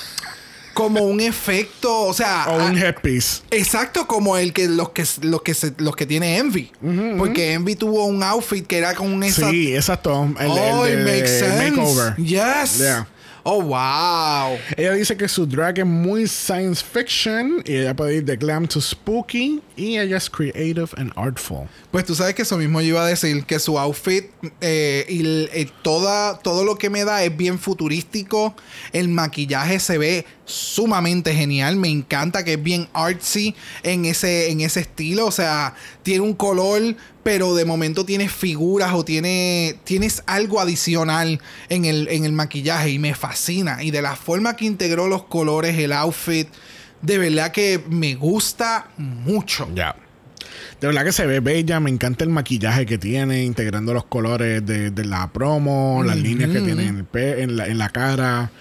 [0.78, 3.42] como un efecto, o sea, O un a- headpiece.
[3.50, 6.72] exacto como el que los que los que se- los que tiene Envy,
[7.18, 10.30] porque Envy tuvo un outfit que era con esa Sí, exacto.
[10.40, 11.72] El, el oh, it makes sense.
[11.72, 12.16] makeover.
[12.18, 12.78] Yes.
[12.78, 13.08] Yeah.
[13.50, 14.60] Oh, wow.
[14.76, 18.68] Ella dice que su drag es muy science fiction y ella puede ir de glam
[18.68, 21.70] to spooky y ella es creative and artful.
[21.90, 24.26] Pues tú sabes que eso mismo yo iba a decir, que su outfit
[24.60, 28.54] eh, y eh, toda, todo lo que me da es bien futurístico.
[28.92, 31.78] El maquillaje se ve sumamente genial.
[31.78, 35.26] Me encanta que es bien artsy en ese, en ese estilo.
[35.26, 35.74] O sea,
[36.04, 42.08] tiene un color, pero de momento tienes figuras o tiene, tienes algo adicional en el,
[42.08, 43.84] en el maquillaje y me fascina.
[43.84, 46.48] Y de la forma que integró los colores, el outfit,
[47.02, 49.68] de verdad que me gusta mucho.
[49.76, 49.98] Ya.
[50.80, 54.66] De verdad que se ve bella, me encanta el maquillaje que tiene, integrando los colores
[54.66, 57.90] de, de la promo, las líneas que tiene en, el pe- en, la, en la
[57.90, 58.52] cara.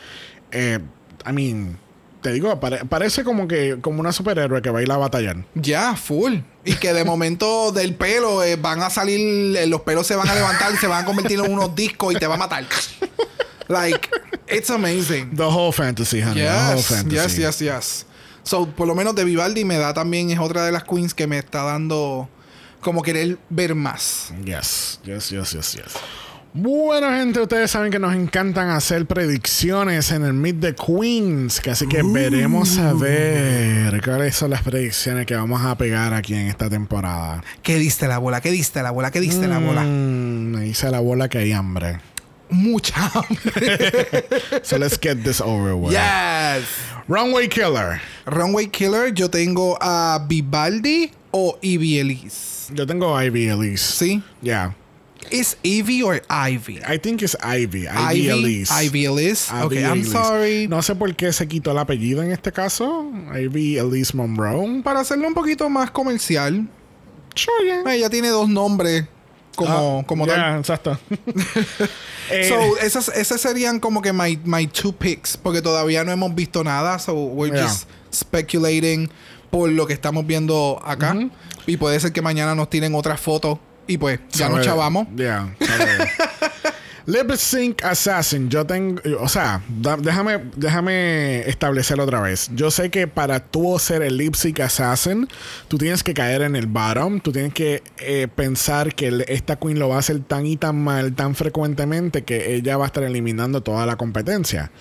[0.50, 0.80] Eh,
[1.24, 1.78] I mean,
[2.26, 5.36] te digo, pare- parece como que como una superhéroe que va a ir a batallar.
[5.54, 6.38] Ya, full.
[6.64, 10.28] Y que de momento del pelo eh, van a salir, eh, los pelos se van
[10.28, 12.64] a levantar y se van a convertir en unos discos y te va a matar.
[13.68, 14.08] like,
[14.48, 15.36] it's amazing.
[15.36, 16.40] The whole fantasy, honey.
[16.42, 17.14] the whole Yes, fantasy.
[17.14, 18.06] yes, yes, yes.
[18.42, 21.28] So, por lo menos de Vivaldi me da también, es otra de las queens que
[21.28, 22.28] me está dando
[22.80, 24.32] como querer ver más.
[24.44, 25.92] Yes, yes, yes, yes, yes.
[26.58, 31.70] Bueno, gente, ustedes saben que nos encantan hacer predicciones en el Meet the Queens, que
[31.72, 36.46] así que veremos a ver cuáles son las predicciones que vamos a pegar aquí en
[36.46, 37.44] esta temporada.
[37.62, 38.40] ¿Qué diste la bola?
[38.40, 39.10] ¿Qué diste la bola?
[39.10, 39.82] ¿Qué diste la bola?
[39.82, 42.00] Mm, me hice la bola que hay hambre.
[42.48, 44.24] Mucha hambre.
[44.62, 45.92] So let's get this over with.
[45.92, 46.64] yes.
[47.06, 48.00] Runway Killer.
[48.24, 52.72] Runway Killer, yo tengo a Vivaldi o Ivy Elise.
[52.72, 53.84] Yo tengo Ivy Elise.
[53.94, 54.22] ¿Sí?
[54.40, 54.74] Yeah.
[55.30, 56.78] ¿Es Ivy o Ivy?
[56.88, 57.86] I think it's Ivy.
[57.88, 58.72] Ivy, Elise.
[58.84, 59.52] Ivy Elise.
[59.52, 60.68] Okay, I'm sorry.
[60.68, 63.10] No sé por qué se quitó el apellido en este caso.
[63.34, 64.82] Ivy Elise Monroe.
[64.82, 66.66] Para hacerlo un poquito más comercial,
[67.34, 67.94] Sure, yeah.
[67.94, 69.04] ella tiene dos nombres
[69.56, 70.58] como, Ah, como yeah, tal.
[70.60, 70.98] exacto.
[72.30, 76.34] Eh, So, esas, esas serían como que my, my two picks, porque todavía no hemos
[76.34, 77.68] visto nada, so we're Yeah.
[77.68, 79.08] just speculating
[79.50, 81.14] por lo que estamos viendo acá.
[81.68, 85.06] Y puede ser que mañana nos tiren otra foto y pues ya nos chavamos.
[85.16, 85.54] Yeah.
[85.60, 86.10] sabe.
[87.06, 88.50] Lip Sync Assassin.
[88.50, 89.00] Yo tengo.
[89.20, 92.50] O sea, da- déjame, déjame establecer otra vez.
[92.52, 95.28] Yo sé que para tú ser el Lip Sync Assassin,
[95.68, 97.20] tú tienes que caer en el bottom.
[97.20, 100.82] Tú tienes que eh, pensar que esta queen lo va a hacer tan y tan
[100.82, 104.72] mal, tan frecuentemente, que ella va a estar eliminando toda la competencia.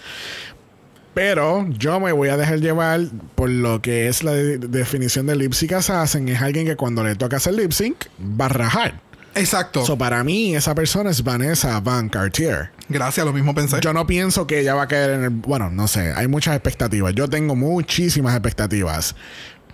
[1.16, 3.00] Pero yo me voy a dejar llevar
[3.34, 6.28] por lo que es la de- definición de lip sync assassin.
[6.30, 9.02] Es alguien que cuando le toca hacer lip sync va a rajar.
[9.34, 9.86] Exacto.
[9.86, 12.70] So, para mí, esa persona es Vanessa Van Cartier.
[12.90, 13.80] Gracias, lo mismo pensé.
[13.82, 15.30] Yo no pienso que ella va a caer en el.
[15.32, 17.14] Bueno, no sé, hay muchas expectativas.
[17.16, 19.16] Yo tengo muchísimas expectativas.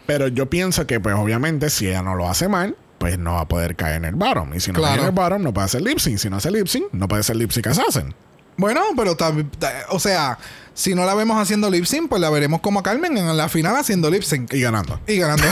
[0.07, 3.41] Pero yo pienso que, pues, obviamente, si ella no lo hace mal, pues no va
[3.41, 4.53] a poder caer en el bottom.
[4.55, 4.93] Y si no Claro.
[4.95, 6.17] cae en el bottom, no puede hacer lip sync.
[6.17, 8.13] Si no hace lip sync, no puede ser lip sync assassin.
[8.57, 9.49] Bueno, pero también,
[9.89, 10.37] o sea,
[10.73, 13.49] si no la vemos haciendo lip sync, pues la veremos como a Carmen en la
[13.49, 14.99] final haciendo lip sync Y ganando.
[15.07, 15.43] y ganando.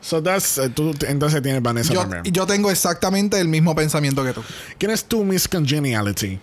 [0.00, 2.22] So that's, eh, tú entonces tienes Vanessa yo, también.
[2.34, 4.42] yo tengo exactamente el mismo pensamiento que tú.
[4.78, 6.38] ¿Quién es tu Miss Congeniality?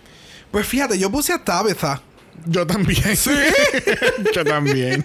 [0.50, 2.02] Pues fíjate, yo puse a Tabitha.
[2.46, 3.16] Yo también.
[3.16, 3.30] Sí.
[4.34, 5.04] Yo también.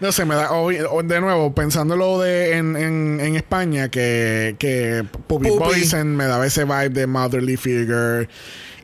[0.00, 0.52] No sé, me da.
[0.52, 5.48] hoy- de nuevo, pensándolo de en, en, en España, que, que Puppy.
[5.50, 8.28] Poison me daba ese vibe de motherly figure.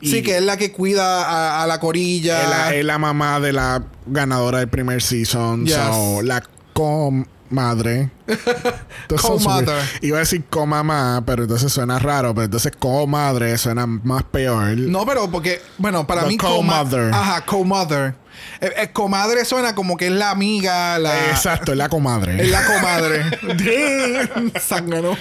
[0.01, 2.43] Y Sí, que es la que cuida a, a la corilla.
[2.43, 5.65] es la, es la mamá de la ganadora del primer season.
[5.65, 5.75] Yes.
[5.75, 6.43] So, la
[6.73, 8.09] comadre.
[9.17, 9.69] Super-
[10.01, 12.33] Iba a decir comamá, pero entonces suena raro.
[12.33, 14.77] Pero entonces comadre suena más peor.
[14.77, 17.13] No, pero porque, bueno, para The mí coma- co-mother.
[17.13, 18.15] Ajá, co-mother.
[18.61, 21.29] Eh, eh, comadre suena como que es la amiga, la.
[21.29, 22.41] Exacto, es la comadre.
[22.43, 23.23] Es la comadre.
[24.35, 25.15] Damn, Zángano.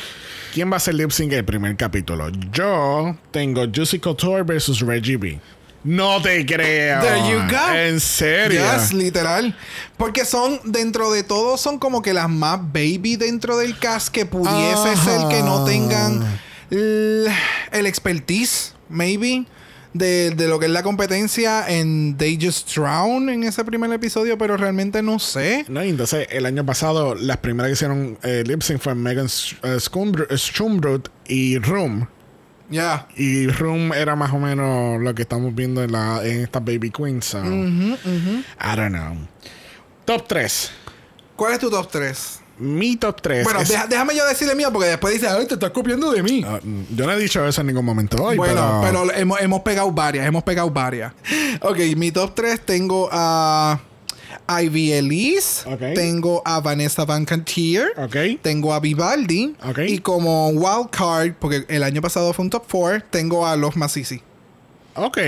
[0.55, 2.31] ¿Quién va a ser lip sync el primer capítulo?
[2.53, 5.41] Yo tengo Juicy Couture versus Reggie B.
[5.83, 7.01] No te creo.
[7.01, 7.75] There you go.
[7.75, 8.61] En serio.
[8.61, 9.53] Yes, literal.
[9.97, 14.27] Porque son, dentro de todo, son como que las más baby dentro del cast que
[14.27, 16.25] pudiese ser que no tengan
[16.71, 17.27] el
[17.73, 19.47] expertise, maybe,
[19.95, 24.37] de, de lo que es la competencia en They Just Drown en ese primer episodio,
[24.37, 25.65] pero realmente no sé.
[25.69, 29.29] No, y entonces el año pasado las primeras que hicieron eh, lip sync fue Megan
[29.29, 32.09] Schumbroot y Room.
[32.71, 33.07] Ya.
[33.17, 36.91] Y Room era más o menos lo que estamos viendo en, la, en esta Baby
[36.91, 37.23] Queen.
[37.23, 39.17] So, I don't know.
[40.05, 40.71] Top 3.
[41.37, 42.41] ¿Cuál es tu top 3?
[42.59, 43.45] Mi top 3.
[43.45, 46.45] Bueno, deja- déjame yo decirle mío porque después dice, ay, te estás copiando de mí.
[46.95, 48.37] yo no he dicho eso en ningún momento hoy.
[48.37, 51.13] bueno, pero, pero, hemos, hemos pegado varias, hemos pegado varias.
[51.63, 53.81] Ok, mi top 3 tengo a
[54.63, 55.95] Ivy Elise, Ok.
[55.95, 58.17] tengo a Vanessa Van Cantier, Ok.
[58.43, 59.79] tengo a Vivaldi Ok.
[59.87, 63.77] y como wild card, porque el año pasado fue un top 4, tengo a Los
[63.77, 64.21] Masisi.
[64.97, 65.19] Ok.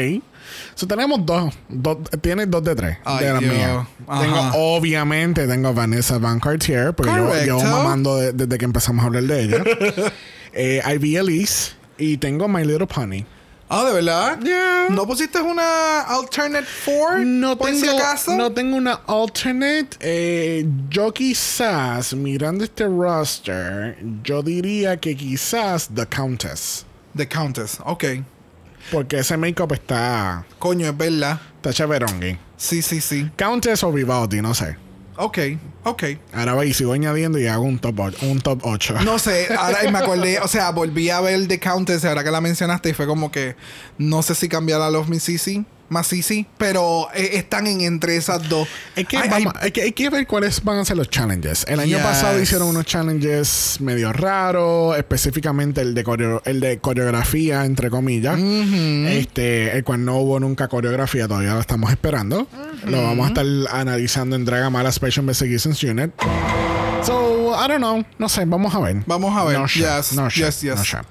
[0.74, 1.98] So, tenemos dos, dos.
[2.20, 2.98] Tienes dos de tres.
[3.04, 3.54] Ay, de las Dios.
[3.54, 3.86] mías.
[4.06, 4.20] Ajá.
[4.22, 9.06] Tengo, obviamente, tengo Vanessa Van Cartier, porque yo llevo mamando de- desde que empezamos a
[9.06, 9.64] hablar de ella.
[10.52, 11.72] eh, Ivy Elise.
[11.98, 13.24] Y tengo My Little Pony.
[13.68, 14.38] Ah, ¿de verdad?
[14.42, 14.88] Yeah.
[14.90, 17.24] ¿No pusiste una alternate 4?
[17.24, 18.36] No por tengo, si acaso?
[18.36, 19.88] no tengo una alternate.
[20.00, 26.84] Eh, yo quizás, mirando este roster, yo diría que quizás The Countess.
[27.16, 28.04] The Countess, ok.
[28.92, 31.40] Porque ese make-up está, Coño, es verdad.
[31.56, 32.38] está chéverongui.
[32.56, 33.30] Sí, sí, sí.
[33.36, 34.76] Countess o Vivaldi, no sé.
[35.18, 35.38] Ok,
[35.84, 36.04] ok.
[36.34, 38.18] Ahora voy y sigo añadiendo y hago un top 8.
[38.26, 38.96] Un top 8.
[39.04, 42.40] No sé, ahora me acordé, o sea, volví a ver The Countess ahora que la
[42.42, 43.56] mencionaste y fue como que
[43.96, 48.16] no sé si cambiar a Love Me Sisi, más Sisi, pero eh, están en entre
[48.16, 48.66] esas dos.
[48.94, 51.64] Es que, vamos, hay, que, hay que ver cuáles van a ser los challenges.
[51.68, 52.06] El año Yes.
[52.06, 58.38] pasado hicieron unos challenges medio raros, específicamente el de, coreo- el de coreografía, entre comillas.
[58.38, 62.48] este, el cual no hubo nunca coreografía, todavía lo estamos esperando.
[62.84, 66.12] Lo vamos a estar analizando en Dragamala Special Investigations Unit.
[67.02, 68.04] So, I don't know.
[68.18, 69.02] No sé, vamos a ver.
[69.06, 69.58] Vamos a ver.
[69.58, 70.76] No sure, Yes, no sure, yes, yes.
[70.76, 71.02] no sure.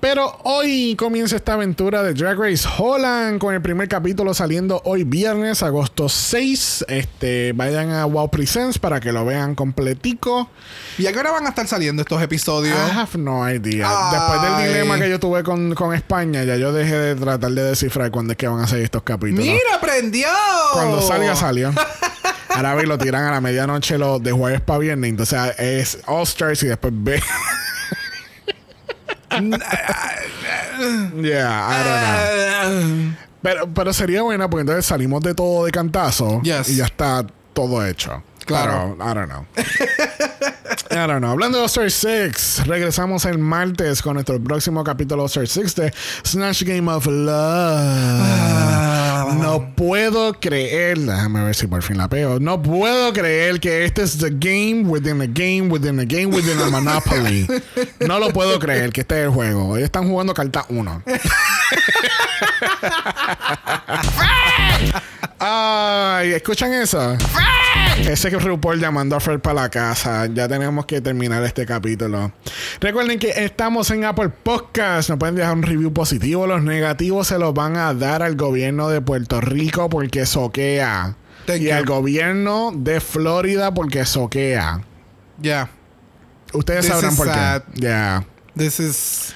[0.00, 5.04] Pero hoy comienza esta aventura de Drag Race Holland con el primer capítulo saliendo hoy
[5.04, 6.84] viernes, agosto 6.
[6.88, 10.50] Este, vayan a Wow Presents para que lo vean completico.
[10.98, 12.76] ¿Y a qué hora van a estar saliendo estos episodios?
[12.76, 13.88] I have no idea.
[14.12, 17.62] Después del dilema que yo tuve con, con España, ya yo dejé de tratar de
[17.62, 19.44] descifrar cuándo es que van a salir estos capítulos.
[19.46, 20.28] ¡Mira, prendió!
[20.74, 21.72] Cuando salga, salió.
[22.50, 25.10] Ahora lo tiran a la medianoche lo de jueves para viernes.
[25.10, 27.22] Entonces es All Stars y después ve.
[31.22, 32.00] Yeah, I don't
[33.10, 33.16] know.
[33.42, 36.68] Pero, pero sería buena porque entonces salimos de todo de cantazo Yes.
[36.70, 38.22] y ya está todo hecho.
[38.46, 38.96] Claro.
[39.00, 39.44] I don't know.
[40.90, 41.30] I don't know.
[41.32, 45.92] Hablando de All-Star 6, regresamos el martes con nuestro próximo capítulo All-Star 6 de
[46.24, 48.24] Snatch Game of Love.
[49.34, 52.38] No puedo creer, déjame ver si por fin la pego.
[52.38, 56.60] No puedo creer que este es the game within a game within a game within
[56.60, 57.46] a Monopoly.
[58.06, 59.76] No lo puedo creer que este es el juego.
[59.76, 61.02] Ellos están jugando carta 1.
[65.38, 67.16] Ay, ¿escuchan eso?
[67.98, 70.26] Ese que RuPaul llamando a Fred para la casa.
[70.26, 72.32] Ya tenemos que terminar este capítulo.
[72.80, 75.08] Recuerden que estamos en Apple Podcast.
[75.10, 76.46] Nos pueden dejar un review positivo.
[76.46, 81.16] Los negativos se los van a dar al gobierno de Puerto Rico porque soquea.
[81.46, 81.74] Thank y you.
[81.74, 84.82] al gobierno de Florida porque soquea.
[85.38, 85.70] Ya.
[86.52, 87.62] Ustedes This sabrán por sad.
[87.74, 87.80] qué.
[87.82, 88.24] Ya.
[88.56, 89.34] This is.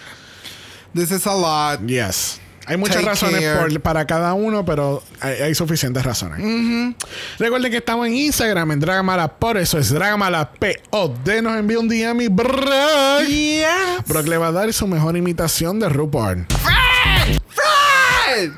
[0.95, 1.87] This is a lot.
[1.87, 2.40] Yes.
[2.67, 6.39] Hay muchas Take razones por- para cada uno, pero hay, hay suficientes razones.
[7.39, 11.43] Recuerden que estamos en Instagram, en Dragamala, por eso es Dragamala POD.
[11.43, 13.27] Nos envía un DM y Brock.
[13.27, 14.05] Yeah.
[14.07, 16.47] Brock le va a dar su mejor imitación de RuPaul.
[16.49, 17.41] Fred!
[17.49, 18.53] Fred!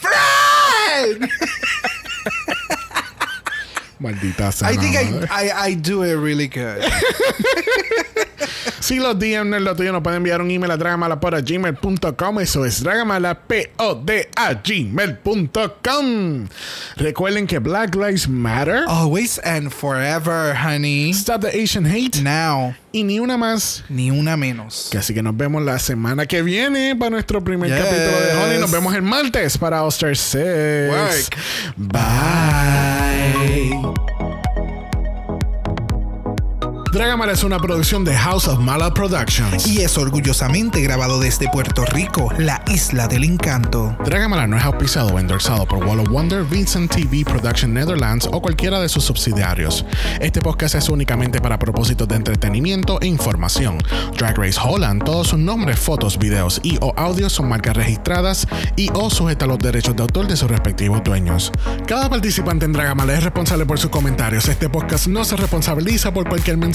[0.00, 1.28] Fred!
[3.98, 4.70] Maldita sea.
[4.72, 4.96] I think.
[4.96, 6.82] I, I, I do it really good.
[8.80, 12.40] Si los DM no es lo tuyo, nos pueden enviar un email a dragamalapod.gmail.com.
[12.40, 16.46] Eso es dragamalapod a gmail.com.
[16.96, 18.84] Recuerden que Black Lives Matter.
[18.86, 21.10] Always and forever, honey.
[21.12, 22.20] Stop the Asian Hate.
[22.22, 23.84] Now, Y ni una más.
[23.88, 24.88] ni una menos.
[24.90, 27.78] Que así que nos vemos la semana que viene para nuestro primer Yes.
[27.78, 28.58] capítulo de Honey.
[28.58, 30.90] Nos vemos el martes para All Star 6.
[30.90, 31.36] Work.
[31.76, 32.04] Bye.
[36.94, 39.66] Dragamala es una producción de House of Mala Productions.
[39.66, 43.96] Y es orgullosamente grabado desde Puerto Rico, la isla del encanto.
[44.04, 48.40] Dragamala no es auspiciado o endorsado por Wall of Wonder, Vincent TV Production Netherlands o
[48.40, 49.84] cualquiera de sus subsidiarios.
[50.20, 53.78] Este podcast es únicamente para propósitos de entretenimiento e información.
[54.16, 58.88] Drag Race Holland, todos sus nombres, fotos, videos y o audios son marcas registradas y
[58.94, 61.50] o sujeta a los derechos de autor de sus respectivos dueños.
[61.88, 64.48] Cada participante en Dragamala es responsable por sus comentarios.
[64.48, 66.56] Este podcast no se responsabiliza por cualquier